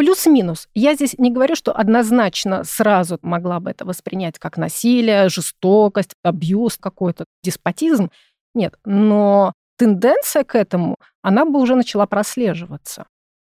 Плюс-минус. 0.00 0.66
Я 0.74 0.94
здесь 0.94 1.18
не 1.18 1.30
говорю, 1.30 1.54
что 1.54 1.72
однозначно 1.72 2.64
сразу 2.64 3.18
могла 3.20 3.60
бы 3.60 3.70
это 3.70 3.84
воспринять 3.84 4.38
как 4.38 4.56
насилие, 4.56 5.28
жестокость, 5.28 6.14
абьюз 6.22 6.78
какой-то, 6.78 7.26
деспотизм. 7.44 8.10
Нет, 8.54 8.76
но 8.86 9.52
тенденция 9.76 10.44
к 10.44 10.54
этому, 10.54 10.96
она 11.20 11.44
бы 11.44 11.60
уже 11.60 11.74
начала 11.74 12.06
прослеживаться. 12.06 13.04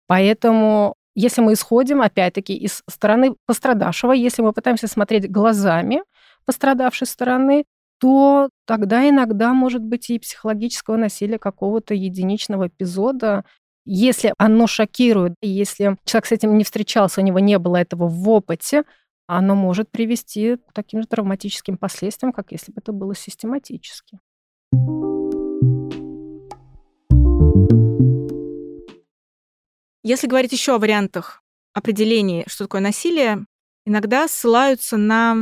Поэтому 0.09 0.95
если 1.15 1.41
мы 1.41 1.53
исходим, 1.53 2.03
опять-таки, 2.03 2.57
из 2.57 2.83
стороны 2.91 3.37
пострадавшего, 3.47 4.11
если 4.11 4.43
мы 4.43 4.53
пытаемся 4.53 4.89
смотреть 4.89 5.31
глазами 5.31 6.03
пострадавшей 6.47 7.07
стороны, 7.07 7.65
то 8.01 8.49
тогда 8.67 9.09
иногда 9.09 9.53
может 9.53 9.83
быть 9.83 10.11
и 10.11 10.19
психологического 10.19 10.97
насилия 10.97 11.39
какого-то 11.39 11.95
единичного 11.95 12.67
эпизода, 12.67 13.45
если 13.85 14.35
оно 14.39 14.67
шокирует, 14.67 15.35
если 15.41 15.97
человек 16.05 16.27
с 16.27 16.33
этим 16.33 16.57
не 16.57 16.65
встречался, 16.65 17.21
у 17.21 17.25
него 17.25 17.39
не 17.39 17.59
было 17.59 17.77
этого 17.77 18.09
в 18.09 18.29
опыте, 18.29 18.85
оно 19.27 19.55
может 19.55 19.91
привести 19.91 20.57
к 20.57 20.73
таким 20.73 21.03
же 21.03 21.09
травматическим 21.09 21.79
последствиям, 21.79 22.33
как 22.33 22.53
если 22.53 22.73
бы 22.73 22.81
это 22.81 22.93
было 22.93 23.15
систематически. 23.15 24.19
Если 30.03 30.27
говорить 30.27 30.53
еще 30.53 30.75
о 30.75 30.79
вариантах 30.79 31.43
определения, 31.73 32.45
что 32.49 32.65
такое 32.65 32.81
насилие, 32.81 33.45
иногда 33.85 34.27
ссылаются 34.29 34.97
на 34.97 35.37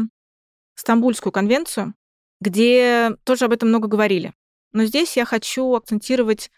Стамбульскую 0.75 1.33
конвенцию, 1.33 1.95
где 2.41 3.17
тоже 3.25 3.47
об 3.47 3.53
этом 3.53 3.69
много 3.69 3.89
говорили. 3.89 4.35
Но 4.73 4.85
здесь 4.85 5.17
я 5.17 5.25
хочу 5.25 5.75
акцентировать 5.75 6.51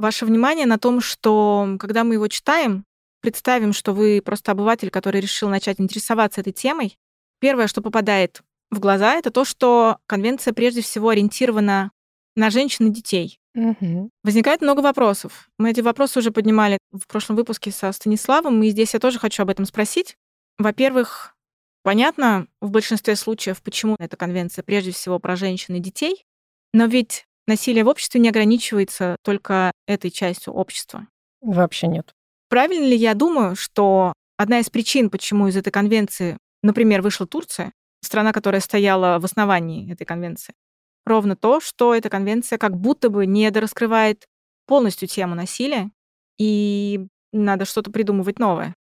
ваше 0.00 0.26
внимание 0.26 0.66
на 0.66 0.78
том, 0.78 1.00
что 1.00 1.76
когда 1.78 2.04
мы 2.04 2.14
его 2.14 2.26
читаем, 2.28 2.84
представим, 3.20 3.72
что 3.72 3.92
вы 3.92 4.22
просто 4.24 4.52
обыватель, 4.52 4.90
который 4.90 5.20
решил 5.20 5.48
начать 5.48 5.80
интересоваться 5.80 6.40
этой 6.40 6.52
темой, 6.52 6.96
первое, 7.38 7.66
что 7.66 7.82
попадает 7.82 8.42
в 8.70 8.80
глаза, 8.80 9.14
это 9.14 9.30
то, 9.30 9.44
что 9.44 9.98
конвенция 10.06 10.54
прежде 10.54 10.80
всего 10.80 11.10
ориентирована 11.10 11.90
на 12.36 12.50
женщин 12.50 12.88
и 12.88 12.90
детей. 12.90 13.38
Угу. 13.54 14.10
Возникает 14.22 14.62
много 14.62 14.80
вопросов. 14.80 15.50
Мы 15.58 15.70
эти 15.70 15.80
вопросы 15.80 16.20
уже 16.20 16.30
поднимали 16.30 16.78
в 16.92 17.06
прошлом 17.06 17.36
выпуске 17.36 17.70
со 17.70 17.90
Станиславом, 17.92 18.62
и 18.62 18.70
здесь 18.70 18.94
я 18.94 19.00
тоже 19.00 19.18
хочу 19.18 19.42
об 19.42 19.50
этом 19.50 19.64
спросить. 19.64 20.16
Во-первых, 20.58 21.34
понятно 21.82 22.46
в 22.60 22.70
большинстве 22.70 23.16
случаев, 23.16 23.60
почему 23.62 23.96
эта 23.98 24.16
конвенция 24.16 24.62
прежде 24.62 24.92
всего 24.92 25.18
про 25.18 25.36
женщин 25.36 25.74
и 25.74 25.80
детей, 25.80 26.24
но 26.72 26.86
ведь 26.86 27.26
насилие 27.50 27.84
в 27.84 27.88
обществе 27.88 28.20
не 28.20 28.28
ограничивается 28.28 29.16
только 29.22 29.72
этой 29.86 30.10
частью 30.10 30.54
общества. 30.54 31.06
Вообще 31.40 31.86
нет. 31.86 32.14
Правильно 32.48 32.84
ли 32.84 32.96
я 32.96 33.14
думаю, 33.14 33.56
что 33.56 34.12
одна 34.36 34.60
из 34.60 34.70
причин, 34.70 35.10
почему 35.10 35.48
из 35.48 35.56
этой 35.56 35.70
конвенции, 35.70 36.38
например, 36.62 37.02
вышла 37.02 37.26
Турция, 37.26 37.72
страна, 38.02 38.32
которая 38.32 38.60
стояла 38.60 39.18
в 39.18 39.24
основании 39.24 39.92
этой 39.92 40.04
конвенции, 40.04 40.54
ровно 41.04 41.36
то, 41.36 41.60
что 41.60 41.94
эта 41.94 42.08
конвенция 42.08 42.58
как 42.58 42.76
будто 42.76 43.10
бы 43.10 43.26
не 43.26 43.50
дораскрывает 43.50 44.26
полностью 44.66 45.08
тему 45.08 45.34
насилия, 45.34 45.90
и 46.38 47.06
надо 47.32 47.64
что-то 47.64 47.90
придумывать 47.90 48.38
новое. 48.38 48.74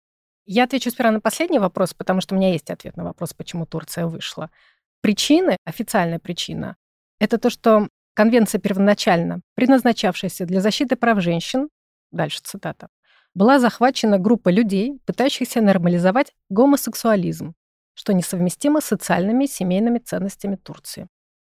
Я 0.46 0.64
отвечу 0.64 0.90
сперва 0.92 1.12
на 1.12 1.20
последний 1.20 1.60
вопрос, 1.60 1.94
потому 1.94 2.22
что 2.22 2.36
у 2.36 2.38
меня 2.38 2.52
есть 2.52 2.70
ответ 2.70 2.96
на 2.96 3.04
вопрос, 3.04 3.34
почему 3.34 3.66
Турция 3.66 4.06
вышла. 4.08 4.50
Причины, 5.02 5.58
официальная 5.66 6.20
причина, 6.20 6.78
это 7.20 7.38
то, 7.38 7.50
что 7.50 7.90
конвенция 8.18 8.60
первоначально, 8.60 9.42
предназначавшаяся 9.54 10.48
для 10.48 10.60
защиты 10.60 10.96
прав 10.96 11.22
женщин, 11.22 11.70
дальше 12.12 12.40
цитата, 12.44 12.88
была 13.36 13.60
захвачена 13.60 14.18
группа 14.18 14.50
людей, 14.50 15.00
пытающихся 15.06 15.62
нормализовать 15.62 16.34
гомосексуализм, 16.50 17.54
что 17.94 18.16
несовместимо 18.16 18.82
с 18.82 18.86
социальными 18.86 19.44
и 19.44 19.48
семейными 19.48 20.00
ценностями 20.00 20.56
Турции. 20.56 21.08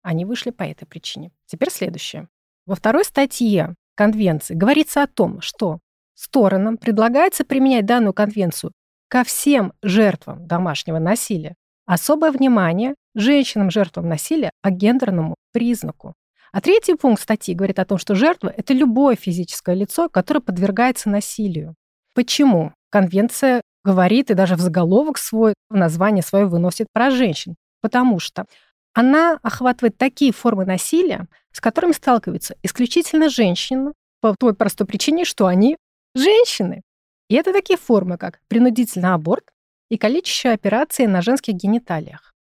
Они 0.03 0.23
вышли 0.23 0.51
по 0.51 0.61
этой 0.61 0.85
причине. 0.85 1.31
Теперь 1.47 1.71
следующее. 1.71 2.27
Во 2.67 2.75
второй 2.75 3.05
статье 3.05 3.73
Конвенции 3.95 4.53
говорится 4.53 5.01
о 5.01 5.07
том, 5.07 5.41
что 5.41 5.79
сторонам 6.13 6.77
предлагается 6.77 7.43
применять 7.43 7.87
данную 7.87 8.13
конвенцию 8.13 8.71
ко 9.07 9.23
всем 9.23 9.73
жертвам 9.81 10.45
домашнего 10.45 10.99
насилия. 10.99 11.55
Особое 11.87 12.31
внимание 12.31 12.93
женщинам-жертвам 13.15 14.07
насилия 14.07 14.51
по 14.61 14.69
гендерному 14.69 15.33
признаку. 15.51 16.13
А 16.51 16.59
третий 16.59 16.95
пункт 16.95 17.21
статьи 17.21 17.55
говорит 17.55 17.79
о 17.79 17.85
том, 17.85 17.97
что 17.97 18.13
жертва– 18.13 18.53
это 18.57 18.73
любое 18.73 19.15
физическое 19.15 19.75
лицо, 19.75 20.09
которое 20.09 20.41
подвергается 20.41 21.09
насилию. 21.09 21.75
Почему? 22.13 22.73
Конвенция 22.89 23.61
говорит 23.83 24.29
и 24.31 24.33
даже 24.33 24.55
в 24.55 24.59
заголовок 24.59 25.17
свой, 25.17 25.53
в 25.69 25.75
название 25.75 26.23
свое 26.23 26.45
выносит 26.45 26.87
про 26.91 27.09
женщин. 27.09 27.55
Потому 27.81 28.19
что 28.19 28.45
она 28.93 29.39
охватывает 29.41 29.97
такие 29.97 30.33
формы 30.33 30.65
насилия, 30.65 31.27
с 31.53 31.61
которыми 31.61 31.93
сталкиваются 31.93 32.55
исключительно 32.63 33.29
женщины 33.29 33.93
по 34.19 34.35
той 34.37 34.53
простой 34.53 34.85
причине, 34.85 35.23
что 35.23 35.47
они 35.47 35.77
женщины. 36.15 36.81
И 37.29 37.35
это 37.35 37.53
такие 37.53 37.77
формы, 37.77 38.17
как 38.17 38.39
принудительный 38.49 39.13
аборт 39.13 39.45
и 39.89 39.97
калечащие 39.97 40.51
операции 40.53 41.05
на 41.05 41.21
женских 41.21 41.53
гениталиях. 41.53 42.33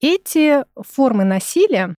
Эти 0.00 0.64
формы 0.76 1.24
насилия, 1.24 1.94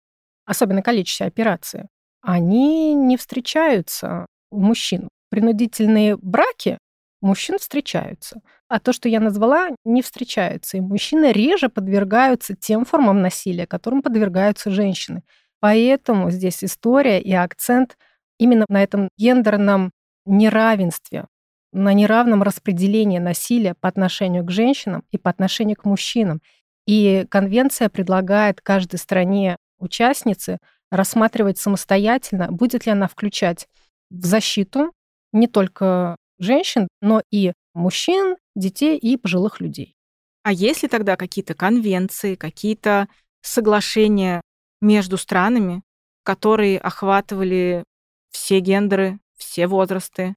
особенно 0.46 0.82
калечащие 0.82 1.26
операции, 1.26 1.88
они 2.22 2.94
не 2.94 3.16
встречаются 3.16 4.26
у 4.50 4.60
мужчин. 4.60 5.08
Принудительные 5.30 6.16
браки 6.16 6.78
мужчин 7.20 7.58
встречаются. 7.58 8.40
А 8.68 8.80
то, 8.80 8.92
что 8.92 9.08
я 9.08 9.20
назвала, 9.20 9.68
не 9.84 10.02
встречаются. 10.02 10.76
И 10.76 10.80
мужчины 10.80 11.32
реже 11.32 11.68
подвергаются 11.68 12.54
тем 12.54 12.84
формам 12.84 13.20
насилия, 13.20 13.66
которым 13.66 14.02
подвергаются 14.02 14.70
женщины. 14.70 15.22
Поэтому 15.60 16.30
здесь 16.30 16.62
история 16.64 17.20
и 17.20 17.32
акцент 17.32 17.96
именно 18.38 18.64
на 18.68 18.82
этом 18.82 19.08
гендерном 19.18 19.90
неравенстве, 20.24 21.26
на 21.72 21.92
неравном 21.92 22.42
распределении 22.42 23.18
насилия 23.18 23.74
по 23.74 23.88
отношению 23.88 24.44
к 24.44 24.50
женщинам 24.50 25.04
и 25.10 25.18
по 25.18 25.30
отношению 25.30 25.76
к 25.76 25.84
мужчинам. 25.84 26.40
И 26.86 27.26
конвенция 27.30 27.88
предлагает 27.88 28.60
каждой 28.60 28.98
стране 28.98 29.56
участницы 29.78 30.58
рассматривать 30.90 31.58
самостоятельно, 31.58 32.50
будет 32.50 32.86
ли 32.86 32.92
она 32.92 33.08
включать 33.08 33.66
в 34.10 34.24
защиту 34.24 34.92
не 35.32 35.48
только 35.48 36.16
женщин, 36.38 36.88
но 37.00 37.22
и 37.30 37.52
мужчин, 37.74 38.36
детей 38.54 38.96
и 38.96 39.16
пожилых 39.16 39.60
людей. 39.60 39.94
А 40.42 40.52
есть 40.52 40.82
ли 40.82 40.88
тогда 40.88 41.16
какие-то 41.16 41.54
конвенции, 41.54 42.36
какие-то 42.36 43.08
соглашения 43.42 44.40
между 44.80 45.16
странами, 45.16 45.82
которые 46.22 46.78
охватывали 46.78 47.84
все 48.30 48.60
гендеры, 48.60 49.18
все 49.36 49.66
возрасты? 49.66 50.34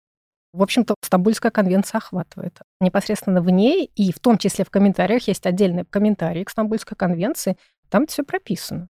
В 0.52 0.64
общем-то, 0.64 0.96
Стамбульская 1.04 1.52
конвенция 1.52 2.00
охватывает. 2.00 2.60
Непосредственно 2.80 3.42
в 3.42 3.50
ней, 3.52 3.92
и 3.96 4.12
в 4.12 4.20
том 4.20 4.40
числе 4.40 4.66
в 4.66 4.72
комментариях, 4.72 5.28
есть 5.28 5.46
отдельные 5.46 5.86
комментарии 5.86 6.44
к 6.44 6.50
Стамбульской 6.50 6.98
конвенции, 6.98 7.56
там 7.90 8.08
все 8.08 8.24
прописано. 8.24 8.88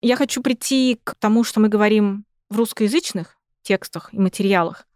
Я 0.00 0.16
хочу 0.16 0.42
прийти 0.42 1.00
к 1.02 1.14
тому, 1.16 1.44
что 1.44 1.60
мы 1.60 1.68
говорим 1.68 2.24
в 2.48 2.56
русскоязычных 2.56 3.36
текстах 3.62 4.12
и 4.12 4.18
материалах. 4.18 4.86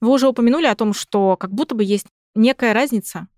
Вы 0.00 0.10
уже 0.10 0.28
упомянули 0.28 0.66
о 0.66 0.74
том, 0.74 0.92
что 0.92 1.36
как 1.36 1.52
будто 1.52 1.74
бы 1.74 1.84
есть 1.84 2.06
некая 2.34 2.72
разница 2.72 3.28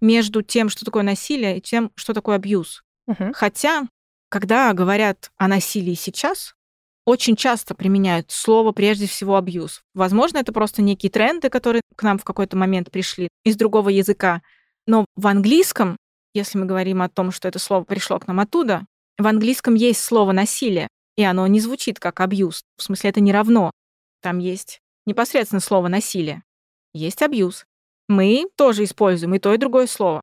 между 0.00 0.42
тем, 0.42 0.68
что 0.68 0.84
такое 0.84 1.02
насилие, 1.02 1.58
и 1.58 1.60
тем, 1.60 1.90
что 1.94 2.14
такое 2.14 2.36
абьюз. 2.36 2.82
Мгм. 3.06 3.32
Хотя, 3.34 3.84
когда 4.28 4.72
говорят 4.72 5.30
о 5.36 5.48
насилии 5.48 5.94
сейчас, 5.94 6.54
очень 7.04 7.36
часто 7.36 7.74
применяют 7.74 8.30
слово 8.30 8.72
прежде 8.72 9.06
всего 9.06 9.36
абьюз. 9.36 9.82
Возможно, 9.92 10.38
это 10.38 10.52
просто 10.52 10.82
некие 10.82 11.10
тренды, 11.10 11.50
которые 11.50 11.82
к 11.96 12.02
нам 12.02 12.18
в 12.18 12.24
какой-то 12.24 12.56
момент 12.56 12.90
пришли 12.90 13.28
из 13.44 13.56
другого 13.56 13.90
языка. 13.90 14.42
Но 14.86 15.04
в 15.14 15.26
английском, 15.26 15.96
если 16.32 16.58
мы 16.58 16.66
говорим 16.66 17.02
о 17.02 17.08
том, 17.08 17.30
что 17.30 17.48
это 17.48 17.58
слово 17.58 17.84
пришло 17.84 18.18
к 18.18 18.26
нам 18.26 18.40
оттуда, 18.40 18.86
в 19.18 19.26
английском 19.26 19.74
есть 19.74 20.00
слово 20.00 20.32
насилие, 20.32 20.88
и 21.16 21.22
оно 21.22 21.46
не 21.46 21.60
звучит 21.60 22.00
как 22.00 22.20
абьюз. 22.20 22.64
В 22.76 22.82
смысле, 22.82 23.10
это 23.10 23.20
не 23.20 23.32
равно. 23.32 23.70
Там 24.20 24.38
есть 24.38 24.80
непосредственно 25.06 25.60
слово 25.60 25.88
насилие. 25.88 26.42
Есть 26.92 27.22
абьюз. 27.22 27.64
Мы 28.08 28.46
тоже 28.56 28.84
используем 28.84 29.34
и 29.34 29.38
то, 29.38 29.54
и 29.54 29.58
другое 29.58 29.86
слово. 29.86 30.20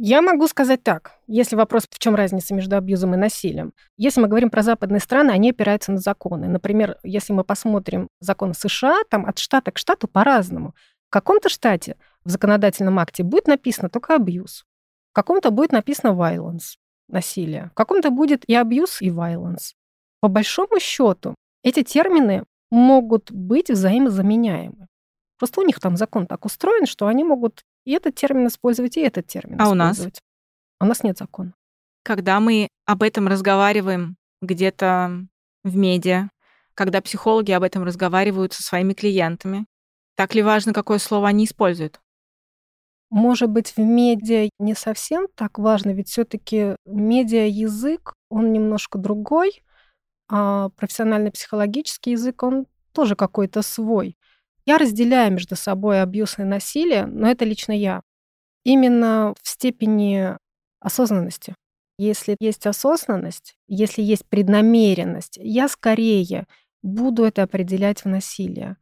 Я 0.00 0.22
могу 0.22 0.46
сказать 0.46 0.84
так, 0.84 1.18
если 1.26 1.56
вопрос, 1.56 1.84
в 1.90 1.98
чем 1.98 2.14
разница 2.14 2.54
между 2.54 2.76
абьюзом 2.76 3.14
и 3.14 3.16
насилием. 3.16 3.72
Если 3.96 4.20
мы 4.20 4.28
говорим 4.28 4.48
про 4.48 4.62
западные 4.62 5.00
страны, 5.00 5.32
они 5.32 5.50
опираются 5.50 5.90
на 5.90 5.98
законы. 5.98 6.46
Например, 6.46 6.98
если 7.02 7.32
мы 7.32 7.42
посмотрим 7.42 8.06
законы 8.20 8.54
США, 8.54 9.00
там 9.10 9.26
от 9.26 9.40
штата 9.40 9.72
к 9.72 9.78
штату 9.78 10.06
по-разному. 10.06 10.76
В 11.08 11.10
каком-то 11.10 11.48
штате 11.48 11.96
в 12.24 12.30
законодательном 12.30 13.00
акте 13.00 13.24
будет 13.24 13.48
написано 13.48 13.88
только 13.88 14.14
абьюз. 14.14 14.64
В 15.10 15.14
каком-то 15.14 15.50
будет 15.50 15.72
написано 15.72 16.12
violence, 16.12 16.76
насилие. 17.08 17.70
В 17.72 17.74
каком-то 17.74 18.10
будет 18.10 18.44
и 18.46 18.54
абьюз, 18.54 19.00
и 19.00 19.10
violence. 19.10 19.74
По 20.20 20.28
большому 20.28 20.80
счету, 20.80 21.34
эти 21.62 21.82
термины 21.82 22.44
могут 22.70 23.30
быть 23.30 23.70
взаимозаменяемы. 23.70 24.88
Просто 25.38 25.60
у 25.60 25.64
них 25.64 25.80
там 25.80 25.96
закон 25.96 26.26
так 26.26 26.44
устроен, 26.44 26.86
что 26.86 27.06
они 27.06 27.24
могут 27.24 27.62
и 27.84 27.92
этот 27.92 28.14
термин 28.16 28.48
использовать, 28.48 28.96
и 28.96 29.00
этот 29.00 29.26
термин 29.26 29.60
А 29.60 29.70
у 29.70 29.74
нас? 29.74 29.92
использовать. 29.96 30.20
А 30.78 30.84
у 30.84 30.88
нас 30.88 31.02
нет 31.02 31.16
закона. 31.16 31.54
Когда 32.02 32.40
мы 32.40 32.68
об 32.84 33.02
этом 33.02 33.28
разговариваем 33.28 34.16
где-то 34.42 35.26
в 35.64 35.76
медиа, 35.76 36.28
когда 36.74 37.00
психологи 37.00 37.52
об 37.52 37.62
этом 37.62 37.84
разговаривают 37.84 38.52
со 38.52 38.62
своими 38.62 38.92
клиентами, 38.92 39.66
так 40.16 40.34
ли 40.34 40.42
важно, 40.42 40.72
какое 40.72 40.98
слово 40.98 41.28
они 41.28 41.44
используют? 41.44 42.00
Может 43.10 43.50
быть, 43.50 43.74
в 43.76 43.78
медиа 43.78 44.50
не 44.58 44.74
совсем 44.74 45.28
так 45.34 45.58
важно, 45.58 45.90
ведь 45.90 46.08
все 46.08 46.24
таки 46.24 46.76
медиа-язык, 46.84 48.12
он 48.30 48.52
немножко 48.52 48.98
другой, 48.98 49.62
а 50.28 50.68
профессиональный 50.70 51.30
психологический 51.30 52.12
язык, 52.12 52.42
он 52.42 52.66
тоже 52.92 53.16
какой-то 53.16 53.62
свой. 53.62 54.16
Я 54.66 54.76
разделяю 54.76 55.32
между 55.32 55.56
собой 55.56 56.02
абьюз 56.02 56.38
и 56.38 56.42
насилие, 56.42 57.06
но 57.06 57.30
это 57.30 57.46
лично 57.46 57.72
я. 57.72 58.02
Именно 58.64 59.34
в 59.42 59.48
степени 59.48 60.36
осознанности. 60.80 61.54
Если 61.98 62.36
есть 62.38 62.66
осознанность, 62.66 63.56
если 63.66 64.02
есть 64.02 64.26
преднамеренность, 64.26 65.38
я 65.40 65.68
скорее 65.68 66.46
буду 66.82 67.24
это 67.24 67.42
определять 67.42 68.04
в 68.04 68.08
насилие. 68.08 68.76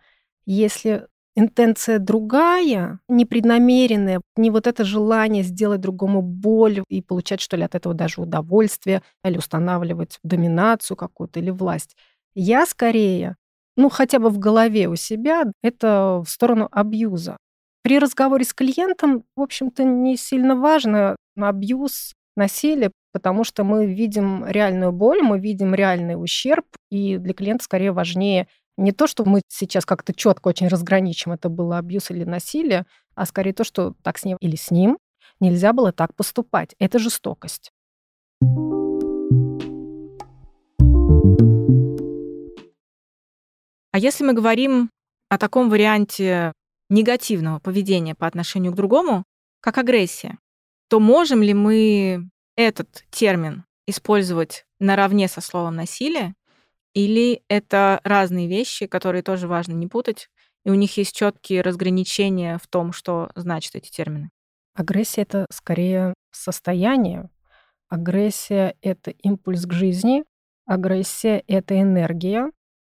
Если 0.44 1.06
интенция 1.36 1.98
другая, 1.98 2.98
непреднамеренная, 3.08 4.20
не 4.36 4.50
вот 4.50 4.66
это 4.66 4.84
желание 4.84 5.42
сделать 5.44 5.80
другому 5.80 6.22
боль 6.22 6.82
и 6.88 7.02
получать, 7.02 7.40
что 7.40 7.56
ли, 7.56 7.62
от 7.62 7.74
этого 7.74 7.94
даже 7.94 8.20
удовольствие, 8.20 9.02
или 9.24 9.38
устанавливать 9.38 10.18
доминацию 10.24 10.96
какую-то 10.96 11.38
или 11.38 11.50
власть. 11.50 11.96
Я 12.34 12.66
скорее, 12.66 13.36
ну, 13.76 13.88
хотя 13.90 14.18
бы 14.18 14.30
в 14.30 14.38
голове 14.38 14.88
у 14.88 14.96
себя, 14.96 15.44
это 15.62 16.22
в 16.26 16.30
сторону 16.30 16.68
абьюза. 16.72 17.36
При 17.82 17.98
разговоре 17.98 18.44
с 18.44 18.52
клиентом, 18.52 19.22
в 19.36 19.42
общем-то, 19.42 19.84
не 19.84 20.16
сильно 20.16 20.56
важно 20.56 21.16
абьюз, 21.38 22.14
насилие, 22.36 22.90
потому 23.12 23.44
что 23.44 23.64
мы 23.64 23.86
видим 23.86 24.44
реальную 24.46 24.92
боль, 24.92 25.22
мы 25.22 25.38
видим 25.38 25.74
реальный 25.74 26.22
ущерб, 26.22 26.66
и 26.90 27.16
для 27.18 27.32
клиента 27.34 27.64
скорее 27.64 27.92
важнее 27.92 28.48
не 28.76 28.92
то, 28.92 29.06
что 29.06 29.24
мы 29.24 29.40
сейчас 29.48 29.84
как-то 29.86 30.12
четко 30.12 30.48
очень 30.48 30.68
разграничим, 30.68 31.32
это 31.32 31.48
было 31.48 31.78
абьюз 31.78 32.10
или 32.10 32.24
насилие, 32.24 32.86
а 33.14 33.26
скорее 33.26 33.52
то, 33.52 33.64
что 33.64 33.94
так 34.02 34.18
с 34.18 34.24
ним 34.24 34.36
или 34.40 34.56
с 34.56 34.70
ним 34.70 34.98
нельзя 35.40 35.72
было 35.72 35.92
так 35.92 36.14
поступать. 36.14 36.74
Это 36.78 36.98
жестокость. 36.98 37.72
А 43.92 43.98
если 43.98 44.24
мы 44.24 44.34
говорим 44.34 44.90
о 45.30 45.38
таком 45.38 45.70
варианте 45.70 46.52
негативного 46.90 47.58
поведения 47.58 48.14
по 48.14 48.26
отношению 48.26 48.72
к 48.72 48.76
другому, 48.76 49.24
как 49.60 49.78
агрессия, 49.78 50.38
то 50.88 51.00
можем 51.00 51.42
ли 51.42 51.54
мы 51.54 52.28
этот 52.56 53.04
термин 53.10 53.64
использовать 53.86 54.66
наравне 54.78 55.28
со 55.28 55.40
словом 55.40 55.76
насилие, 55.76 56.34
или 56.96 57.42
это 57.48 58.00
разные 58.04 58.48
вещи, 58.48 58.86
которые 58.86 59.22
тоже 59.22 59.48
важно 59.48 59.74
не 59.74 59.86
путать, 59.86 60.30
и 60.64 60.70
у 60.70 60.74
них 60.74 60.96
есть 60.96 61.14
четкие 61.14 61.60
разграничения 61.60 62.56
в 62.56 62.66
том, 62.68 62.94
что 62.94 63.28
значат 63.34 63.74
эти 63.74 63.90
термины? 63.90 64.30
Агрессия 64.74 65.22
это 65.22 65.44
скорее 65.50 66.14
состояние. 66.30 67.28
Агрессия 67.90 68.76
это 68.80 69.10
импульс 69.10 69.66
к 69.66 69.72
жизни. 69.74 70.24
Агрессия 70.64 71.44
это 71.46 71.78
энергия, 71.78 72.50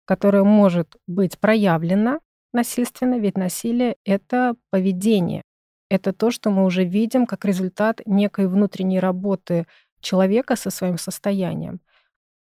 которая 0.06 0.44
может 0.44 0.96
быть 1.08 1.40
проявлена 1.40 2.20
насильственно, 2.54 3.18
ведь 3.18 3.36
насилие 3.36 3.96
это 4.06 4.56
поведение. 4.70 5.42
Это 5.90 6.14
то, 6.14 6.30
что 6.30 6.52
мы 6.52 6.66
уже 6.66 6.84
видим 6.84 7.26
как 7.26 7.46
результат 7.46 8.02
некой 8.06 8.48
внутренней 8.48 9.00
работы 9.00 9.66
человека 10.02 10.56
со 10.56 10.70
своим 10.70 11.00
состоянием. 11.00 11.80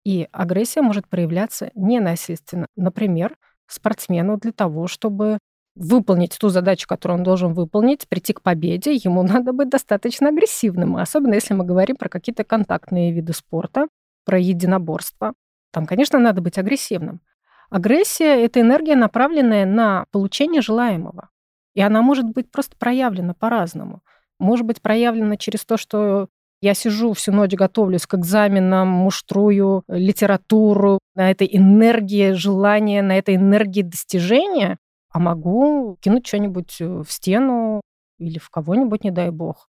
И 0.06 0.28
агрессия 0.30 0.82
может 0.82 1.08
проявляться 1.08 1.72
ненасильственно. 1.74 2.68
Например, 2.76 3.36
спортсмену 3.66 4.36
для 4.36 4.52
того, 4.52 4.86
чтобы 4.86 5.38
выполнить 5.74 6.38
ту 6.38 6.48
задачу, 6.48 6.86
которую 6.86 7.18
он 7.18 7.24
должен 7.24 7.54
выполнить, 7.54 8.06
прийти 8.06 8.32
к 8.32 8.40
победе, 8.40 8.94
ему 8.94 9.22
надо 9.24 9.52
быть 9.52 9.68
достаточно 9.68 10.28
агрессивным. 10.28 10.96
Особенно 10.96 11.34
если 11.34 11.54
мы 11.54 11.64
говорим 11.64 11.96
про 11.96 12.08
какие-то 12.08 12.44
контактные 12.44 13.10
виды 13.10 13.32
спорта, 13.32 13.88
про 14.24 14.38
единоборство. 14.38 15.34
Там, 15.72 15.86
конечно, 15.86 16.20
надо 16.20 16.40
быть 16.40 16.56
агрессивным. 16.56 17.20
Агрессия— 17.68 18.44
это 18.44 18.60
энергия, 18.60 18.94
направленная 18.94 19.66
на 19.66 20.06
получение 20.12 20.62
желаемого. 20.62 21.30
И 21.74 21.80
она 21.80 22.00
может 22.02 22.26
быть 22.26 22.52
просто 22.52 22.76
проявлена 22.76 23.34
по-разному. 23.34 24.02
Может 24.38 24.66
быть 24.66 24.80
проявлена 24.80 25.36
через 25.36 25.64
то, 25.64 25.76
что 25.76 26.28
я 26.60 26.74
сижу 26.74 27.12
всю 27.12 27.32
ночь, 27.32 27.52
готовлюсь 27.52 28.06
к 28.06 28.14
экзаменам, 28.14 28.88
муштрую 28.88 29.84
литературу 29.88 30.98
на 31.14 31.30
этой 31.30 31.48
энергии 31.50 32.32
желания, 32.32 33.02
на 33.02 33.18
этой 33.18 33.36
энергии 33.36 33.82
достижения, 33.82 34.78
а 35.10 35.18
могу 35.18 35.96
кинуть 36.00 36.26
что-нибудь 36.26 36.80
в 36.80 37.06
стену 37.08 37.80
или 38.18 38.38
в 38.38 38.50
кого-нибудь, 38.50 39.04
не 39.04 39.10
дай 39.10 39.30
бог. 39.30 39.68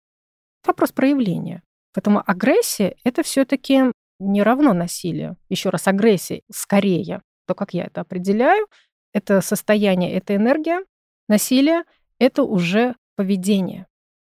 Вопрос 0.67 0.93
проявления. 0.93 1.63
Поэтому 1.95 2.23
агрессия— 2.25 2.97
это 3.05 3.23
все 3.23 3.45
таки 3.45 3.93
не 4.19 4.43
равно 4.43 4.73
насилию. 4.73 5.37
Еще 5.49 5.71
раз, 5.71 5.89
агрессия 5.89 6.43
скорее. 6.51 7.23
То, 7.47 7.55
как 7.55 7.75
я 7.75 7.85
это 7.85 8.01
определяю, 8.01 8.67
это 9.13 9.41
состояние, 9.41 10.13
это 10.13 10.35
энергия. 10.37 10.85
Насилие— 11.29 11.83
это 12.19 12.45
уже 12.45 12.95
поведение. 13.17 13.87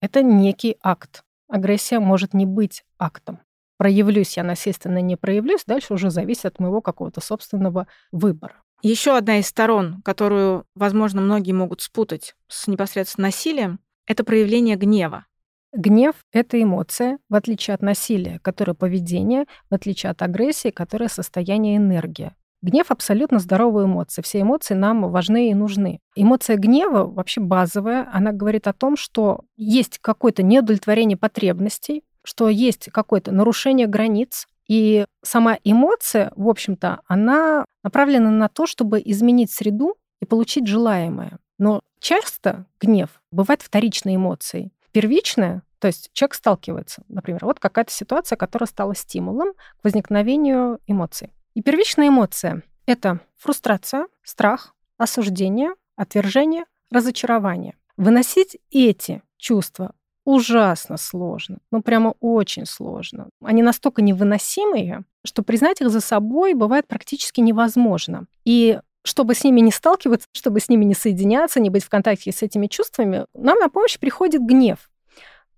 Это 0.00 0.22
некий 0.22 0.76
акт. 0.82 1.22
Агрессия 1.54 2.00
может 2.00 2.34
не 2.34 2.46
быть 2.46 2.82
актом. 2.98 3.38
Проявлюсь 3.76 4.36
я 4.36 4.42
насильственно, 4.42 5.00
не 5.00 5.14
проявлюсь, 5.14 5.62
дальше 5.64 5.94
уже 5.94 6.10
зависит 6.10 6.46
от 6.46 6.58
моего 6.58 6.80
какого-то 6.80 7.20
собственного 7.20 7.86
выбора. 8.10 8.56
Еще 8.82 9.16
одна 9.16 9.38
из 9.38 9.46
сторон, 9.46 10.02
которую, 10.02 10.66
возможно, 10.74 11.20
многие 11.20 11.52
могут 11.52 11.80
спутать 11.80 12.34
с 12.48 12.66
непосредственно 12.66 13.28
насилием, 13.28 13.78
это 14.04 14.24
проявление 14.24 14.74
гнева. 14.74 15.26
Гнев— 15.72 16.16
это 16.32 16.60
эмоция, 16.60 17.18
в 17.28 17.36
отличие 17.36 17.74
от 17.74 17.82
насилия, 17.82 18.40
которое 18.40 18.74
поведение, 18.74 19.44
в 19.70 19.74
отличие 19.74 20.10
от 20.10 20.22
агрессии, 20.22 20.70
которое 20.70 21.06
состояние 21.08 21.76
энергия. 21.76 22.34
Гнев 22.64 22.90
абсолютно 22.90 23.40
здоровая 23.40 23.84
эмоция. 23.84 24.22
Все 24.22 24.40
эмоции 24.40 24.72
нам 24.72 25.10
важны 25.10 25.50
и 25.50 25.54
нужны. 25.54 26.00
Эмоция 26.14 26.56
гнева 26.56 27.04
вообще 27.04 27.42
базовая. 27.42 28.08
Она 28.10 28.32
говорит 28.32 28.66
о 28.66 28.72
том, 28.72 28.96
что 28.96 29.42
есть 29.58 29.98
какое-то 29.98 30.42
неудовлетворение 30.42 31.18
потребностей, 31.18 32.04
что 32.24 32.48
есть 32.48 32.88
какое-то 32.90 33.32
нарушение 33.32 33.86
границ, 33.86 34.46
и 34.66 35.04
сама 35.22 35.58
эмоция, 35.62 36.32
в 36.36 36.48
общем-то, 36.48 37.02
она 37.06 37.66
направлена 37.82 38.30
на 38.30 38.48
то, 38.48 38.66
чтобы 38.66 39.02
изменить 39.04 39.52
среду 39.52 39.96
и 40.22 40.24
получить 40.24 40.66
желаемое. 40.66 41.38
Но 41.58 41.82
часто 42.00 42.64
гнев 42.80 43.10
бывает 43.30 43.60
вторичной 43.60 44.16
эмоцией. 44.16 44.72
Первичная, 44.90 45.64
то 45.80 45.88
есть 45.88 46.08
человек 46.14 46.32
сталкивается, 46.32 47.02
например, 47.08 47.44
вот 47.44 47.60
какая-то 47.60 47.92
ситуация, 47.92 48.36
которая 48.36 48.68
стала 48.68 48.94
стимулом 48.94 49.52
к 49.52 49.84
возникновению 49.84 50.78
эмоций. 50.86 51.30
И 51.54 51.62
первичная 51.62 52.08
эмоция— 52.08 52.62
это 52.86 53.20
фрустрация, 53.36 54.08
страх, 54.22 54.74
осуждение, 54.98 55.70
отвержение, 55.96 56.64
разочарование. 56.90 57.76
Выносить 57.96 58.58
эти 58.70 59.22
чувства 59.36 59.94
ужасно 60.24 60.96
сложно, 60.96 61.58
ну 61.70 61.82
прямо 61.82 62.14
очень 62.20 62.66
сложно. 62.66 63.28
Они 63.42 63.62
настолько 63.62 64.02
невыносимые, 64.02 65.04
что 65.24 65.42
признать 65.42 65.80
их 65.80 65.90
за 65.90 66.00
собой 66.00 66.54
бывает 66.54 66.88
практически 66.88 67.40
невозможно. 67.40 68.26
И 68.44 68.80
чтобы 69.04 69.34
с 69.34 69.44
ними 69.44 69.60
не 69.60 69.70
сталкиваться, 69.70 70.26
чтобы 70.32 70.60
с 70.60 70.68
ними 70.68 70.84
не 70.84 70.94
соединяться, 70.94 71.60
не 71.60 71.70
быть 71.70 71.84
в 71.84 71.90
контакте 71.90 72.32
с 72.32 72.42
этими 72.42 72.66
чувствами, 72.66 73.26
нам 73.34 73.58
на 73.58 73.68
помощь 73.68 73.98
приходит 73.98 74.42
гнев. 74.42 74.90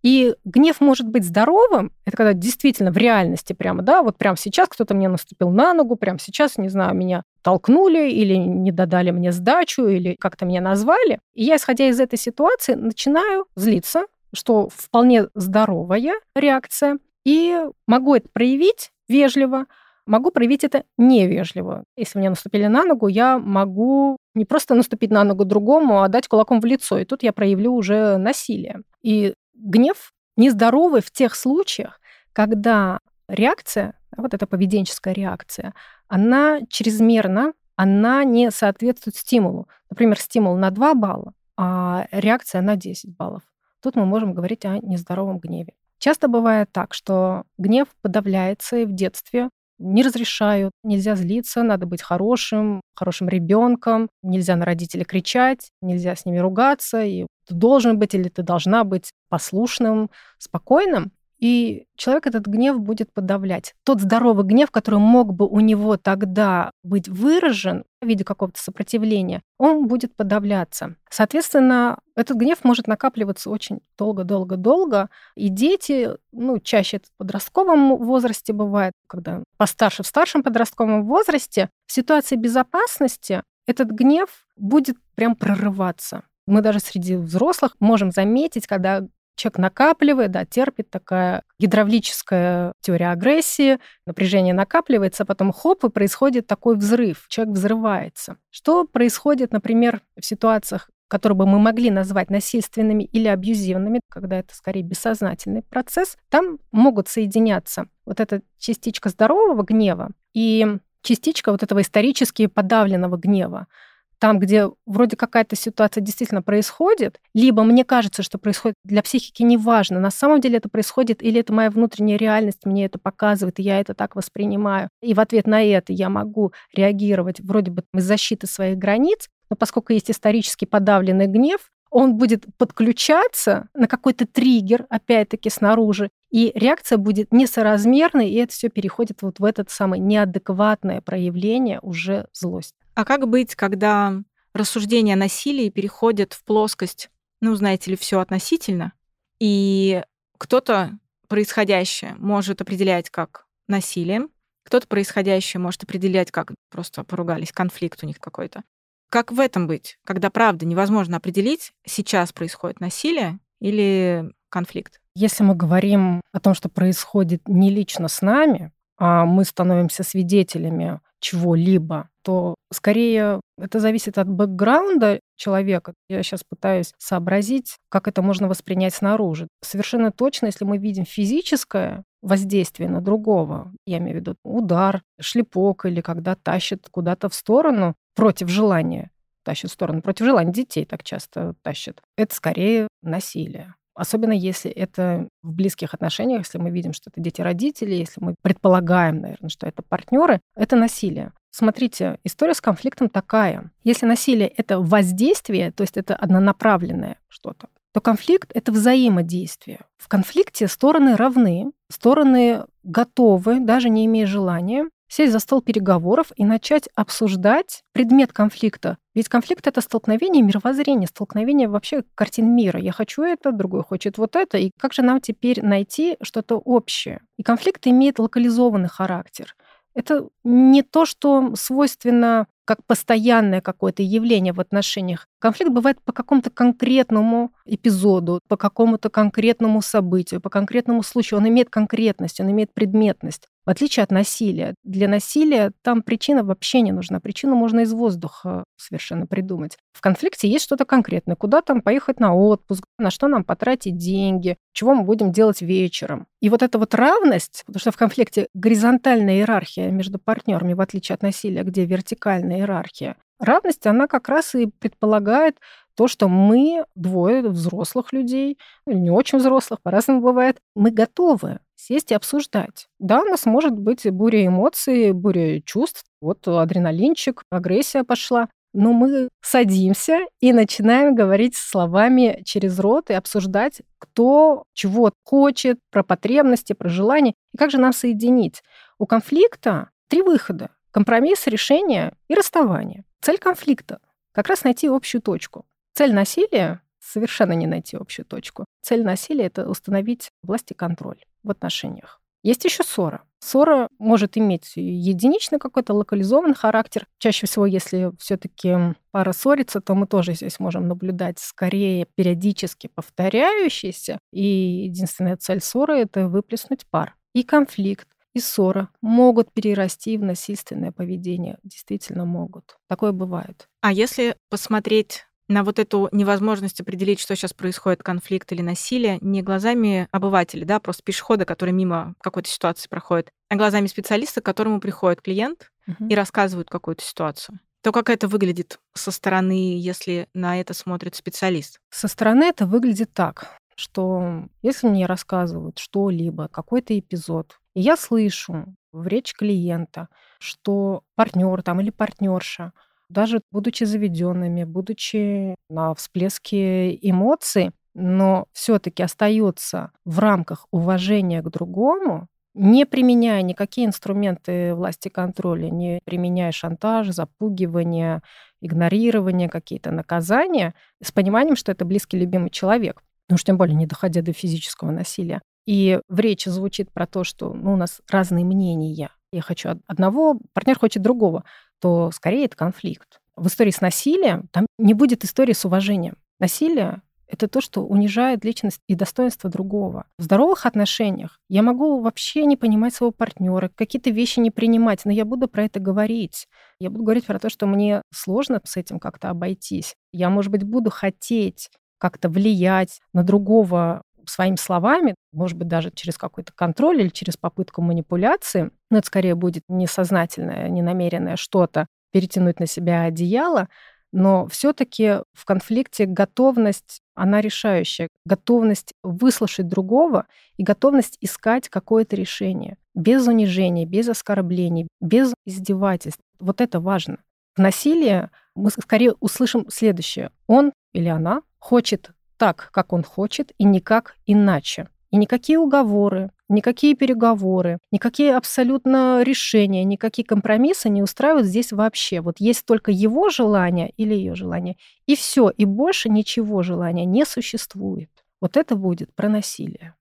И 0.07 0.37
гнев 0.45 0.81
может 0.81 1.09
быть 1.09 1.25
здоровым, 1.25 1.91
это 2.05 2.17
когда 2.17 2.33
действительно 2.33 2.93
в 2.93 2.97
реальности 2.97 3.55
прямо, 3.55 3.83
да, 3.83 4.05
вот 4.05 4.17
прямо 4.17 4.37
сейчас 4.37 4.69
кто-то 4.69 4.95
мне 4.95 5.09
наступил 5.09 5.51
на 5.51 5.75
ногу, 5.75 5.97
прямо 5.97 6.21
сейчас, 6.21 6.59
не 6.59 6.69
знаю, 6.69 6.95
меня 6.95 7.25
толкнули 7.43 8.09
или 8.09 8.37
не 8.37 8.71
додали 8.71 9.11
мне 9.11 9.33
сдачу, 9.33 9.89
или 9.89 10.15
как-то 10.21 10.47
меня 10.47 10.61
назвали. 10.61 11.19
И 11.35 11.43
я, 11.43 11.57
исходя 11.57 11.89
из 11.89 11.99
этой 11.99 12.21
ситуации, 12.21 12.75
начинаю 12.75 13.47
злиться, 13.57 14.05
что 14.33 14.69
вполне 14.73 15.27
здоровая 15.35 16.21
реакция, 16.37 17.01
и 17.25 17.65
могу 17.89 18.15
это 18.15 18.29
проявить 18.33 18.93
вежливо, 19.09 19.67
могу 20.07 20.31
проявить 20.31 20.63
это 20.63 20.85
невежливо. 20.97 21.83
Если 21.97 22.21
мне 22.21 22.31
наступили 22.31 22.67
на 22.67 22.85
ногу, 22.85 23.09
я 23.09 23.41
могу 23.41 24.19
не 24.37 24.45
просто 24.45 24.77
наступить 24.77 25.11
на 25.11 25.25
ногу 25.25 25.45
другому, 25.45 26.03
а 26.03 26.09
дать 26.09 26.29
кулаком 26.29 26.61
в 26.61 26.65
лицо, 26.65 26.97
и 26.97 27.05
тут 27.05 27.25
я 27.25 27.33
проявлю 27.33 27.73
уже 27.73 28.19
насилие. 28.19 28.83
И 29.03 29.35
гнев 29.57 30.13
нездоровый 30.37 31.01
в 31.03 31.11
тех 31.11 31.35
случаях, 31.35 32.01
когда 32.33 33.01
реакция, 33.29 33.99
вот 34.17 34.35
эта 34.35 34.47
поведенческая 34.47 35.15
реакция, 35.15 35.75
она 36.09 36.61
чрезмерна, 36.69 37.53
она 37.77 38.25
не 38.25 38.51
соответствует 38.51 39.17
стимулу. 39.17 39.69
Например, 39.91 40.19
стимул 40.19 40.57
на 40.57 40.71
2 40.71 40.95
балла, 40.95 41.33
а 41.57 42.07
реакция 42.11 42.63
на 42.63 42.77
10 42.77 43.17
баллов. 43.17 43.43
Тут 43.83 43.97
мы 43.97 44.07
можем 44.07 44.35
говорить 44.35 44.65
о 44.65 44.79
нездоровом 44.79 45.39
гневе. 45.39 45.75
Часто 45.99 46.29
бывает 46.29 46.71
так, 46.73 46.95
что 46.95 47.45
гнев 47.59 47.89
подавляется 48.03 48.77
и 48.77 48.85
в 48.85 48.93
детстве 48.93 49.49
не 49.79 50.03
разрешают, 50.03 50.73
нельзя 50.83 51.17
злиться, 51.17 51.63
надо 51.63 51.87
быть 51.87 52.03
хорошим, 52.03 52.81
хорошим 52.95 53.29
ребенком, 53.29 54.09
нельзя 54.23 54.57
на 54.57 54.65
родителей 54.65 55.05
кричать, 55.05 55.71
нельзя 55.83 56.17
с 56.17 56.25
ними 56.25 56.39
ругаться, 56.39 57.03
и 57.03 57.27
ты 57.47 57.55
должен 57.55 57.99
быть 57.99 58.15
или 58.15 58.29
ты 58.29 58.43
должна 58.43 58.85
быть 58.85 59.13
послушным, 59.29 60.11
спокойным. 60.39 61.13
И 61.39 61.87
человек 61.97 62.27
этот 62.27 62.47
гнев 62.47 62.81
будет 62.81 63.13
подавлять. 63.13 63.75
Тот 63.85 64.01
здоровый 64.01 64.45
гнев, 64.45 64.71
который 64.71 64.99
мог 64.99 65.35
бы 65.35 65.47
у 65.47 65.61
него 65.61 65.99
тогда 65.99 66.71
быть 66.83 67.09
выражен 67.09 67.85
в 68.01 68.07
виде 68.07 68.25
какого-то 68.25 68.61
сопротивления, 68.61 69.43
он 69.59 69.87
будет 69.87 70.15
подавляться. 70.17 70.97
Соответственно, 71.11 71.99
этот 72.15 72.39
гнев 72.39 72.65
может 72.65 72.87
накапливаться 72.87 73.51
очень 73.51 73.81
долго-долго-долго. 73.99 75.11
И 75.35 75.49
дети, 75.51 76.11
ну, 76.33 76.59
чаще 76.59 76.99
это 76.99 77.07
в 77.09 77.19
подростковом 77.19 77.97
возрасте 77.99 78.55
бывает, 78.55 78.95
когда 79.07 79.43
постарше 79.59 80.03
в 80.03 80.07
старшем 80.07 80.43
подростковом 80.43 81.05
возрасте, 81.05 81.69
в 81.87 81.93
ситуации 81.93 82.37
безопасности 82.37 83.43
этот 83.67 83.91
гнев 83.91 84.47
будет 84.57 84.97
прям 85.15 85.37
прорываться. 85.37 86.23
Мы 86.47 86.61
даже 86.61 86.81
среди 86.81 87.17
взрослых 87.17 87.77
можем 87.81 88.11
заметить, 88.11 88.67
когда 88.67 89.03
человек 89.37 89.59
накапливает, 89.59 90.31
да, 90.31 90.45
терпит 90.45 90.91
такая 90.91 91.43
гидравлическая 91.59 92.73
теория 92.81 93.11
агрессии, 93.11 93.79
напряжение 94.07 94.55
накапливается, 94.55 95.23
а 95.23 95.27
потом 95.27 95.53
хоп, 95.53 95.85
и 95.85 95.91
происходит 95.91 96.47
такой 96.47 96.77
взрыв, 96.77 97.27
человек 97.29 97.55
взрывается. 97.55 98.39
Что 98.51 98.85
происходит, 98.85 99.53
например, 99.53 100.01
в 100.19 100.25
ситуациях, 100.25 100.91
которые 101.09 101.37
бы 101.37 101.47
мы 101.47 101.59
могли 101.59 101.91
назвать 101.91 102.31
насильственными 102.31 103.05
или 103.05 103.29
абьюзивными, 103.29 104.01
когда 104.11 104.39
это 104.39 104.55
скорее 104.55 104.83
бессознательный 104.83 105.63
процесс, 105.63 106.17
там 106.31 106.59
могут 106.73 107.09
соединяться 107.09 107.87
вот 108.05 108.21
эта 108.21 108.43
частичка 108.59 109.09
здорового 109.09 109.63
гнева 109.63 110.11
и 110.35 110.79
частичка 111.03 111.53
вот 111.53 111.63
этого 111.63 111.83
исторически 111.83 112.47
подавленного 112.47 113.17
гнева 113.17 113.69
там, 114.19 114.39
где 114.39 114.69
вроде 114.87 115.17
какая-то 115.17 115.57
ситуация 115.57 116.01
действительно 116.01 116.43
происходит, 116.43 117.21
либо 117.35 117.63
мне 117.63 117.85
кажется, 117.85 118.23
что 118.23 118.39
происходит 118.39 118.77
для 118.85 119.03
психики 119.03 119.43
неважно, 119.43 120.01
на 120.01 120.11
самом 120.11 120.41
деле 120.41 120.59
это 120.59 120.69
происходит, 120.69 121.23
или 121.23 121.41
это 121.41 121.53
моя 121.53 121.71
внутренняя 121.71 122.19
реальность 122.19 122.65
мне 122.65 122.87
это 122.87 122.99
показывает, 122.99 123.59
и 123.59 123.63
я 123.63 123.81
это 123.81 123.95
так 123.95 124.17
воспринимаю. 124.17 124.89
И 125.03 125.15
в 125.15 125.21
ответ 125.21 125.47
на 125.47 125.63
это 125.63 125.93
я 125.93 126.09
могу 126.09 126.53
реагировать 126.75 127.41
вроде 127.41 127.71
бы 127.71 127.85
из 127.95 128.05
защиты 128.05 128.47
своих 128.47 128.79
границ, 128.79 129.29
но 129.51 129.57
поскольку 129.57 129.93
есть 129.93 130.11
исторически 130.11 130.65
подавленный 130.65 131.27
гнев, 131.27 131.71
он 131.91 132.17
будет 132.17 132.45
подключаться 132.59 133.69
на 133.75 133.87
какой-то 133.87 134.27
триггер, 134.27 134.87
опять-таки, 134.91 135.49
снаружи, 135.51 136.11
и 136.31 136.53
реакция 136.55 136.99
будет 136.99 137.33
несоразмерной, 137.33 138.29
и 138.29 138.35
это 138.35 138.53
все 138.53 138.69
переходит 138.69 139.23
вот 139.23 139.39
в 139.39 139.45
этот 139.45 139.71
самый 139.71 140.01
неадекватное 140.01 141.01
проявление 141.01 141.79
уже 141.81 142.27
злости. 142.33 142.86
А 142.97 143.05
как 143.05 143.29
быть, 143.29 143.55
когда 143.55 144.15
рассуждение 144.55 145.15
о 145.15 145.19
насилии 145.19 145.69
переходит 145.69 146.33
в 146.33 146.43
плоскость, 146.45 147.11
ну, 147.43 147.55
знаете 147.55 147.91
ли, 147.91 147.97
все 147.97 148.21
относительно, 148.21 148.95
и 149.39 150.03
кто-то 150.39 150.99
происходящее 151.29 152.15
может 152.19 152.63
определять 152.63 153.11
как 153.11 153.47
насилием, 153.69 154.31
кто-то 154.65 154.89
происходящее 154.89 155.61
может 155.61 155.83
определять 155.85 156.31
как 156.31 156.55
просто 156.71 157.05
поругались, 157.05 157.53
конфликт 157.53 158.03
у 158.03 158.07
них 158.07 158.19
какой-то. 158.19 158.63
Как 159.11 159.31
в 159.31 159.41
этом 159.41 159.67
быть, 159.67 159.99
когда 160.05 160.31
правда 160.31 160.65
невозможно 160.65 161.19
определить, 161.19 161.73
сейчас 161.85 162.33
происходит 162.33 162.81
насилие 162.81 163.39
или 163.61 164.33
конфликт? 164.49 165.03
Если 165.15 165.45
мы 165.45 165.55
говорим 165.55 166.23
о 166.33 166.41
том, 166.41 166.55
что 166.55 166.71
происходит 166.71 167.47
не 167.47 167.71
лично 167.71 168.09
с 168.09 168.23
нами, 168.23 168.73
а 168.97 169.27
мы 169.27 169.45
становимся 169.45 170.03
свидетелями 170.03 171.01
чего-либо, 171.21 172.09
то 172.23 172.55
скорее 172.73 173.41
это 173.59 173.81
зависит 173.81 174.19
от 174.19 174.29
бэкграунда 174.29 175.21
человека. 175.37 175.95
Я 176.09 176.23
сейчас 176.23 176.43
пытаюсь 176.45 176.93
сообразить, 176.99 177.77
как 177.89 178.09
это 178.09 178.23
можно 178.23 178.49
воспринять 178.49 178.95
снаружи. 178.95 179.49
Совершенно 179.63 180.11
точно, 180.11 180.47
если 180.47 180.65
мы 180.65 180.79
видим 180.79 181.05
физическое 181.05 182.05
воздействие 182.23 182.89
на 182.89 183.01
другого, 183.01 183.73
я 183.87 183.99
имею 183.99 184.19
в 184.19 184.21
виду 184.21 184.37
удар, 184.45 185.03
шлепок 185.21 185.87
или 185.87 186.01
когда 186.01 186.35
тащит 186.35 186.89
куда-то 186.91 187.29
в 187.29 187.35
сторону 187.35 187.95
против 188.15 188.49
желания, 188.49 189.11
тащит 189.45 189.71
в 189.71 189.75
сторону 189.75 190.03
против 190.03 190.27
желания, 190.27 190.53
детей 190.53 190.85
так 190.85 191.05
часто 191.05 191.55
тащат, 191.63 192.03
это 192.17 192.35
скорее 192.35 192.89
насилие. 193.03 193.75
Особенно 193.97 194.33
если 194.33 194.71
это 194.71 195.29
в 195.43 195.53
близких 195.53 195.95
отношениях, 195.95 196.41
если 196.41 196.59
мы 196.59 196.71
видим, 196.71 196.93
что 196.93 197.11
это 197.11 197.21
дети 197.21 197.41
родителей, 197.41 197.99
если 197.99 198.23
мы 198.23 198.35
предполагаем, 198.43 199.21
наверное, 199.21 199.49
что 199.49 199.67
это 199.67 199.83
партнеры, 199.83 200.41
это 200.55 200.77
насилие. 200.77 201.33
Смотрите, 201.51 202.19
история 202.23 202.53
с 202.53 202.61
конфликтом 202.61 203.09
такая. 203.09 203.71
Если 203.83 204.05
насилие— 204.05 204.49
это 204.57 204.79
воздействие, 204.79 205.73
то 205.73 205.83
есть 205.83 205.97
это 205.97 206.15
однонаправленное 206.15 207.19
что-то, 207.29 207.69
то 207.95 208.03
конфликт— 208.03 208.51
это 208.55 208.73
взаимодействие. 208.73 209.81
В 209.97 210.09
конфликте 210.09 210.69
стороны 210.69 211.17
равны, 211.17 211.73
стороны 211.91 212.65
готовы, 212.83 213.61
даже 213.61 213.89
не 213.89 214.05
имея 214.05 214.27
желания, 214.27 214.91
сесть 215.09 215.33
за 215.33 215.39
стол 215.39 215.63
переговоров 215.63 216.33
и 216.37 216.45
начать 216.45 216.89
обсуждать 216.95 217.83
предмет 217.93 218.33
конфликта. 218.33 218.99
Ведь 219.15 219.29
конфликт— 219.29 219.67
это 219.69 219.81
столкновение 219.81 220.43
мировоззрения, 220.43 221.07
столкновение 221.07 221.69
вообще 221.69 222.05
картин 222.15 222.55
мира. 222.55 222.79
Я 222.79 222.93
хочу 222.93 223.23
это, 223.23 223.53
другой 223.53 223.83
хочет 223.83 224.19
вот 224.19 224.37
это. 224.37 224.59
И 224.59 224.71
как 224.79 224.93
же 224.93 225.03
нам 225.03 225.21
теперь 225.21 225.65
найти 225.65 226.17
что-то 226.23 226.57
общее? 226.57 227.21
И 227.39 227.43
конфликт 227.43 227.87
имеет 227.87 228.19
локализованный 228.19 228.89
характер. 228.89 229.55
Это 229.95 230.29
не 230.45 230.83
то, 230.83 231.07
что 231.07 231.55
свойственно 231.57 232.47
как 232.67 232.85
постоянное 232.85 233.63
какое-то 233.63 234.03
явление 234.03 234.53
в 234.53 234.61
отношениях. 234.61 235.27
Конфликт 235.39 235.73
бывает 235.73 236.03
по 236.03 236.13
какому-то 236.13 236.51
конкретному 236.51 237.53
эпизоду, 237.65 238.41
по 238.49 238.57
какому-то 238.57 239.09
конкретному 239.09 239.81
событию, 239.81 240.41
по 240.41 240.51
конкретному 240.51 241.03
случаю. 241.03 241.39
Он 241.39 241.49
имеет 241.49 241.71
конкретность, 241.71 242.41
он 242.41 242.51
имеет 242.51 242.75
предметность. 242.75 243.49
В 243.67 243.71
отличие 243.71 244.05
от 244.05 244.13
насилия. 244.13 244.75
Для 244.85 245.09
насилия 245.09 245.73
там 245.83 246.03
причина 246.03 246.45
вообще 246.45 246.83
не 246.83 246.93
нужна. 246.93 247.19
Причину 247.19 247.57
можно 247.57 247.81
из 247.81 247.93
воздуха 247.93 248.63
совершенно 248.77 249.27
придумать. 249.27 249.77
В 249.93 250.01
конфликте 250.01 250.49
есть 250.49 250.65
что-то 250.65 250.85
конкретное. 250.85 251.35
Куда 251.35 251.63
там 251.63 251.83
поехать 251.83 252.21
на 252.21 252.33
отпуск, 252.33 252.85
на 252.99 253.11
что 253.11 253.27
нам 253.27 253.43
потратить 253.43 253.97
деньги, 253.97 254.57
чего 254.73 254.95
мы 254.95 255.03
будем 255.03 255.33
делать 255.33 255.63
вечером. 255.63 256.29
И 256.41 256.49
вот 256.49 256.63
эта 256.63 256.79
вот 256.79 256.95
равность, 256.95 257.65
потому 257.67 257.81
что 257.81 257.91
в 257.91 257.97
конфликте 257.97 258.47
горизонтальная 258.55 259.39
иерархия 259.39 259.91
между 259.91 260.21
партнерами, 260.21 260.75
в 260.75 260.81
отличие 260.81 261.15
от 261.15 261.23
насилия, 261.23 261.65
где 261.65 261.85
вертикальная 261.85 262.59
иерархия, 262.59 263.17
равность, 263.41 263.85
она 263.87 264.07
как 264.07 264.29
раз 264.29 264.55
и 264.55 264.67
предполагает 264.67 265.59
то, 265.97 266.09
что 266.09 266.29
мы, 266.29 266.85
двое 266.95 267.43
взрослых 267.49 268.13
людей, 268.13 268.59
ну, 268.87 268.93
не 268.93 269.11
очень 269.11 269.39
взрослых, 269.39 269.81
по-разному 269.83 270.21
бывает, 270.21 270.59
мы 270.75 270.91
готовы 270.91 271.61
сесть 271.75 272.11
и 272.13 272.15
обсуждать. 272.15 272.89
Да, 272.99 273.23
у 273.23 273.25
нас 273.25 273.47
может 273.47 273.73
быть 273.73 274.09
буря 274.11 274.47
эмоций, 274.47 275.13
буря 275.13 275.61
чувств. 275.63 276.05
Вот 276.21 276.47
адреналинчик, 276.47 277.43
агрессия 277.51 278.05
пошла. 278.05 278.49
но 278.73 278.93
мы 278.93 279.29
садимся 279.41 280.21
и 280.41 280.53
начинаем 280.53 281.15
говорить 281.15 281.57
словами 281.57 282.43
через 282.45 282.79
рот 282.79 283.09
и 283.09 283.15
обсуждать, 283.15 283.81
кто 283.99 284.65
чего 284.75 285.13
хочет, 285.25 285.79
про 285.91 286.03
потребности, 286.03 286.75
про 286.75 286.91
желания, 286.91 287.33
и 287.55 287.57
как 287.57 287.71
же 287.71 287.79
нам 287.79 287.95
соединить. 287.95 288.63
У 288.99 289.07
конфликта 289.07 289.91
три 290.09 290.21
выхода. 290.21 290.71
Компромисс, 290.91 291.47
решение 291.47 292.13
и 292.29 292.35
расставание. 292.35 293.05
Цель 293.23 293.39
конфликта– 293.39 294.01
как 294.33 294.49
раз 294.49 294.65
найти 294.65 294.89
общую 294.89 295.23
точку. 295.23 295.65
Цель 295.97 296.13
насилия– 296.13 296.83
совершенно 297.01 297.53
не 297.53 297.67
найти 297.67 297.97
общую 297.97 298.27
точку. 298.27 298.67
Цель 298.83 299.03
насилия– 299.03 299.45
это 299.47 299.67
установить 299.67 300.31
власть 300.43 300.71
и 300.71 300.75
контроль 300.75 301.25
в 301.43 301.51
отношениях. 301.51 302.21
Есть 302.43 302.67
еще 302.67 302.83
ссора. 302.83 303.23
Ссора 303.39 303.89
может 303.99 304.37
иметь 304.37 304.73
единичный 304.77 305.59
какой-то 305.59 305.95
локализованный 305.95 306.55
характер. 306.55 307.07
Чаще 307.17 307.47
всего, 307.47 307.65
если 307.65 308.13
все-таки 308.19 308.77
пара 309.11 309.33
ссорится, 309.33 309.81
то 309.81 309.95
мы 309.95 310.07
тоже 310.07 310.35
здесь 310.35 310.61
можем 310.61 310.87
наблюдать 310.87 311.39
скорее 311.39 312.07
периодически 312.15 312.89
повторяющиеся. 312.89 314.19
И 314.35 314.45
единственная 314.85 315.39
цель 315.39 315.63
ссоры— 315.63 315.95
это 316.01 316.29
выплеснуть 316.29 316.87
пар. 316.91 317.17
И 317.33 317.43
конфликт, 317.43 318.09
и 318.35 318.39
ссора 318.39 318.91
могут 319.01 319.51
перерасти 319.51 320.19
в 320.19 320.23
насильственное 320.23 320.93
поведение. 320.93 321.57
Действительно 321.63 322.27
могут. 322.27 322.77
Такое 322.87 323.13
бывает. 323.13 323.67
А 323.81 323.95
если 323.95 324.37
посмотреть 324.51 325.26
на 325.49 325.65
вот 325.65 325.79
эту 325.79 326.09
невозможность 326.13 326.81
определить, 326.81 327.21
что 327.21 327.37
сейчас 327.37 327.53
происходит, 327.53 328.03
конфликт 328.03 328.51
или 328.53 328.63
насилие, 328.63 329.19
не 329.21 329.43
глазами 329.43 330.09
обывателя, 330.11 330.65
да, 330.65 330.81
просто 330.81 331.03
пешехода, 331.03 331.45
который 331.45 331.73
мимо 331.73 332.15
какой-то 332.21 332.49
ситуации 332.49 332.89
проходит, 332.89 333.31
а 333.49 333.57
глазами 333.57 333.87
специалиста, 333.87 334.41
к 334.41 334.45
которому 334.45 334.81
приходит 334.81 335.23
клиент 335.23 335.71
угу. 335.87 336.07
и 336.09 336.15
рассказывает 336.15 336.69
какую-то 336.69 337.03
ситуацию 337.03 337.59
то 337.87 337.93
как 337.93 338.11
это 338.11 338.27
выглядит 338.27 338.81
со 338.95 339.13
стороны, 339.13 339.79
если 339.79 340.27
на 340.35 340.61
это 340.61 340.75
смотрит 340.75 341.15
специалист? 341.15 341.79
Со 341.89 342.09
стороны 342.09 342.43
это 342.43 342.67
выглядит 342.67 343.13
так, 343.13 343.61
что 343.77 344.49
если 344.61 344.89
мне 344.89 345.07
рассказывают 345.07 345.79
что-либо, 345.79 346.49
какой-то 346.49 346.99
эпизод, 346.99 347.61
и 347.75 347.83
я 347.83 347.97
слышу 347.97 348.75
в 348.91 349.07
речь 349.07 349.35
клиента, 349.35 350.09
что 350.41 351.05
партнер 351.15 351.63
там 351.63 351.81
или 351.81 351.91
партнерша 351.91 352.73
даже 353.09 353.41
будучи 353.53 353.85
заведенными, 353.85 354.65
будучи 354.65 355.55
на 355.69 355.95
всплеске 355.95 356.95
эмоций, 356.95 357.71
но 357.95 358.47
все-таки 358.53 359.03
остается 359.03 359.93
в 360.05 360.19
рамках 360.19 360.67
уважения 360.71 361.43
к 361.43 361.51
другому, 361.51 362.29
не 362.55 362.87
применяя 362.87 363.43
никакие 363.43 363.87
инструменты 363.87 364.75
власти 364.75 365.09
контроля, 365.09 365.69
не 365.69 366.01
применяя 366.05 366.53
шантаж, 366.53 367.09
запугивание, 367.09 368.23
игнорирование, 368.61 369.49
какие-то 369.49 369.91
наказания, 369.91 370.75
с 371.03 371.13
пониманием, 371.13 371.57
что 371.57 371.73
это 371.73 371.85
близкий, 371.85 372.19
любимый 372.19 372.51
человек, 372.51 373.03
ну 373.29 373.35
уж 373.35 373.45
тем 373.45 373.59
более 373.59 373.77
не 373.77 373.87
доходя 373.87 374.23
до 374.23 374.33
физического 374.33 374.91
насилия. 374.91 375.43
И 375.67 376.01
в 376.09 376.21
речи 376.21 376.49
звучит 376.49 376.93
про 376.93 377.07
то, 377.07 377.25
что 377.25 377.53
ну, 377.53 377.75
у 377.75 377.77
нас 377.77 378.01
разные 378.09 378.45
мнения. 378.45 379.11
Я 379.33 379.43
хочу 379.43 379.71
одного, 379.87 380.39
партнер 380.55 380.79
хочет 380.79 381.03
другого 381.03 381.45
то 381.81 382.11
скорее 382.11 382.47
это 382.47 382.57
конфликт. 382.57 383.21
В 383.37 383.49
истории 383.49 383.71
с 383.71 383.81
насилием 383.81 384.49
там 384.51 384.67
не 384.79 384.95
будет 384.95 385.25
истории 385.25 385.53
с 385.53 385.65
уважением. 385.65 386.17
Насилие— 386.39 387.03
это 387.27 387.49
то, 387.49 387.61
что 387.61 387.83
унижает 387.83 388.45
личность 388.45 388.81
и 388.87 388.95
достоинство 388.95 389.51
другого. 389.51 390.07
В 390.19 390.23
здоровых 390.23 390.65
отношениях 390.65 391.39
я 391.49 391.63
могу 391.63 392.01
вообще 392.01 392.47
не 392.47 392.57
понимать 392.57 392.95
своего 392.95 393.13
партнера, 393.13 393.71
какие-то 393.75 394.11
вещи 394.11 394.41
не 394.41 394.51
принимать, 394.51 395.05
но 395.05 395.13
я 395.13 395.25
буду 395.25 395.49
про 395.49 395.65
это 395.65 395.81
говорить. 395.81 396.47
Я 396.79 396.91
буду 396.91 397.05
говорить 397.05 397.27
про 397.27 397.39
то, 397.39 397.51
что 397.51 397.67
мне 397.67 398.03
сложно 398.13 398.61
с 398.65 398.77
этим 398.77 398.99
как-то 398.99 399.29
обойтись. 399.29 399.95
Я, 400.13 400.31
может 400.31 400.51
быть, 400.51 400.63
буду 400.63 400.91
хотеть 400.91 401.69
как-то 401.99 402.29
влиять 402.29 403.01
на 403.13 403.23
другого 403.23 404.03
своими 404.31 404.57
словами, 404.57 405.15
может 405.33 405.57
быть, 405.57 405.69
даже 405.69 405.91
через 405.91 406.19
какой-то 406.19 406.53
контроль 406.55 407.01
или 407.01 407.09
через 407.09 407.37
попытку 407.37 407.83
манипуляции, 407.83 408.71
но 408.91 408.99
это 408.99 409.07
скорее 409.07 409.35
будет 409.35 409.63
несознательное, 409.69 410.69
ненамеренное 410.69 411.37
что-то, 411.37 411.87
перетянуть 412.13 412.61
на 412.61 412.67
себя 412.67 413.03
одеяло, 413.03 413.69
но 414.13 414.47
все-таки 414.47 415.21
в 415.35 415.45
конфликте 415.45 416.07
готовность, 416.07 417.01
она 417.15 417.41
решающая. 417.41 418.09
Готовность 418.25 418.95
выслушать 419.03 419.69
другого 419.69 420.27
и 420.57 420.63
готовность 420.63 421.19
искать 421.21 421.69
какое-то 421.69 422.17
решение. 422.17 422.79
Без 422.95 423.27
унижения, 423.27 423.85
без 423.85 424.09
оскорблений, 424.09 424.89
без 425.01 425.35
издевательств. 425.45 426.23
Вот 426.39 426.61
это 426.61 426.81
важно. 426.81 427.19
В 427.57 427.59
насилии 427.59 428.31
мы 428.55 428.71
скорее 428.71 429.13
услышим 429.21 429.69
следующее. 429.69 430.31
Он 430.47 430.73
или 430.95 431.09
она 431.09 431.43
хочет 431.59 432.13
так, 432.37 432.71
как 432.73 432.93
он 432.93 433.03
хочет, 433.03 433.53
и 433.59 433.65
никак 433.65 434.17
иначе. 434.27 434.89
И 435.11 435.17
никакие 435.17 435.59
уговоры, 435.59 436.31
никакие 436.49 436.95
переговоры, 436.95 437.79
никакие 437.91 438.37
абсолютно 438.37 439.23
решения, 439.23 439.85
никакие 439.85 440.27
компромиссы 440.27 440.89
не 440.89 441.03
устраивают 441.03 441.47
здесь 441.47 441.73
вообще. 441.73 442.21
Вот 442.21 442.37
есть 442.39 442.67
только 442.67 442.91
его 442.91 443.29
желание 443.29 443.91
или 443.97 444.15
ее 444.15 444.35
желание, 444.35 444.77
и 445.07 445.17
все, 445.17 445.51
и 445.51 445.65
больше 445.65 446.09
ничего 446.09 446.63
желания 446.63 447.05
не 447.05 447.25
существует. 447.25 448.11
Вот 448.41 448.57
это 448.57 448.77
будет 448.77 449.15
про 449.15 449.29
насилие. 449.29 449.95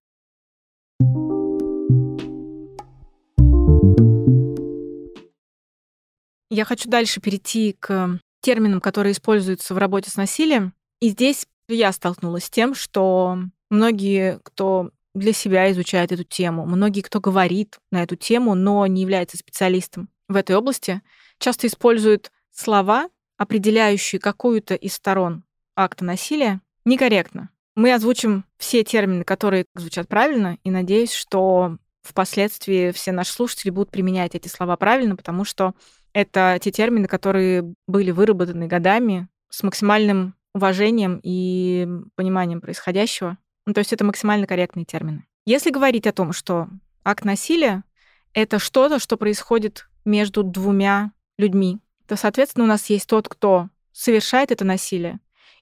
Я 6.50 6.64
хочу 6.64 6.90
дальше 6.90 7.22
перейти 7.22 7.76
к 7.80 8.20
терминам, 8.42 8.80
которые 8.80 9.14
используются 9.14 9.74
в 9.74 9.78
работе 9.78 10.10
с 10.10 10.16
насилием. 10.16 10.74
И 11.02 11.10
здесь 11.10 11.46
я 11.68 11.92
столкнулась 11.92 12.46
с 12.46 12.50
тем, 12.50 12.76
что 12.76 13.38
многие, 13.70 14.40
кто 14.44 14.92
для 15.14 15.34
себя 15.34 15.72
изучает 15.72 16.12
эту 16.12 16.24
тему, 16.24 16.66
многие, 16.66 17.02
кто 17.02 17.20
говорит 17.20 17.80
на 17.92 18.04
эту 18.04 18.16
тему, 18.16 18.54
но 18.54 18.86
не 18.86 19.02
является 19.02 19.38
специалистом 19.38 20.10
в 20.28 20.36
этой 20.36 20.56
области, 20.56 21.02
часто 21.40 21.68
используют 21.68 22.32
слова, 22.52 23.10
определяющие 23.38 24.20
какую-то 24.20 24.76
из 24.76 24.94
сторон 24.94 25.44
акта 25.76 26.06
насилия, 26.06 26.62
некорректно. 26.86 27.50
Мы 27.76 27.94
озвучим 27.94 28.46
все 28.58 28.84
термины, 28.84 29.24
которые 29.24 29.66
звучат 29.76 30.08
правильно, 30.08 30.58
и 30.64 30.72
надеюсь, 30.72 31.12
что 31.12 31.78
впоследствии 32.02 32.92
все 32.92 33.12
наши 33.12 33.34
слушатели 33.34 33.72
будут 33.72 33.92
применять 33.92 34.36
эти 34.36 34.48
слова 34.48 34.78
правильно, 34.78 35.16
потому 35.16 35.44
что 35.44 35.74
это 36.14 36.58
те 36.62 36.72
термины, 36.72 37.08
которые 37.08 37.74
были 37.88 38.12
выработаны 38.12 38.68
годами 38.68 39.28
с 39.50 39.64
максимальным 39.64 40.36
уважением 40.56 41.20
и 41.22 41.86
пониманием 42.16 42.62
происходящего. 42.62 43.38
Ну, 43.66 43.74
то 43.74 43.80
есть 43.80 43.92
это 43.92 44.06
максимально 44.06 44.48
корректные 44.48 44.86
термины. 44.86 45.26
Если 45.46 45.70
говорить 45.70 46.08
о 46.08 46.14
том, 46.14 46.32
что 46.32 46.70
акт 47.04 47.26
насилия— 47.26 47.84
это 48.34 48.58
что-то, 48.58 48.98
что 48.98 49.18
происходит 49.18 49.90
между 50.06 50.44
двумя 50.44 51.12
людьми, 51.38 51.80
то, 52.08 52.16
соответственно, 52.16 52.64
у 52.64 52.68
нас 52.70 52.90
есть 52.90 53.08
тот, 53.08 53.28
кто 53.28 53.70
совершает 53.92 54.52
это 54.52 54.64
насилие, 54.64 55.20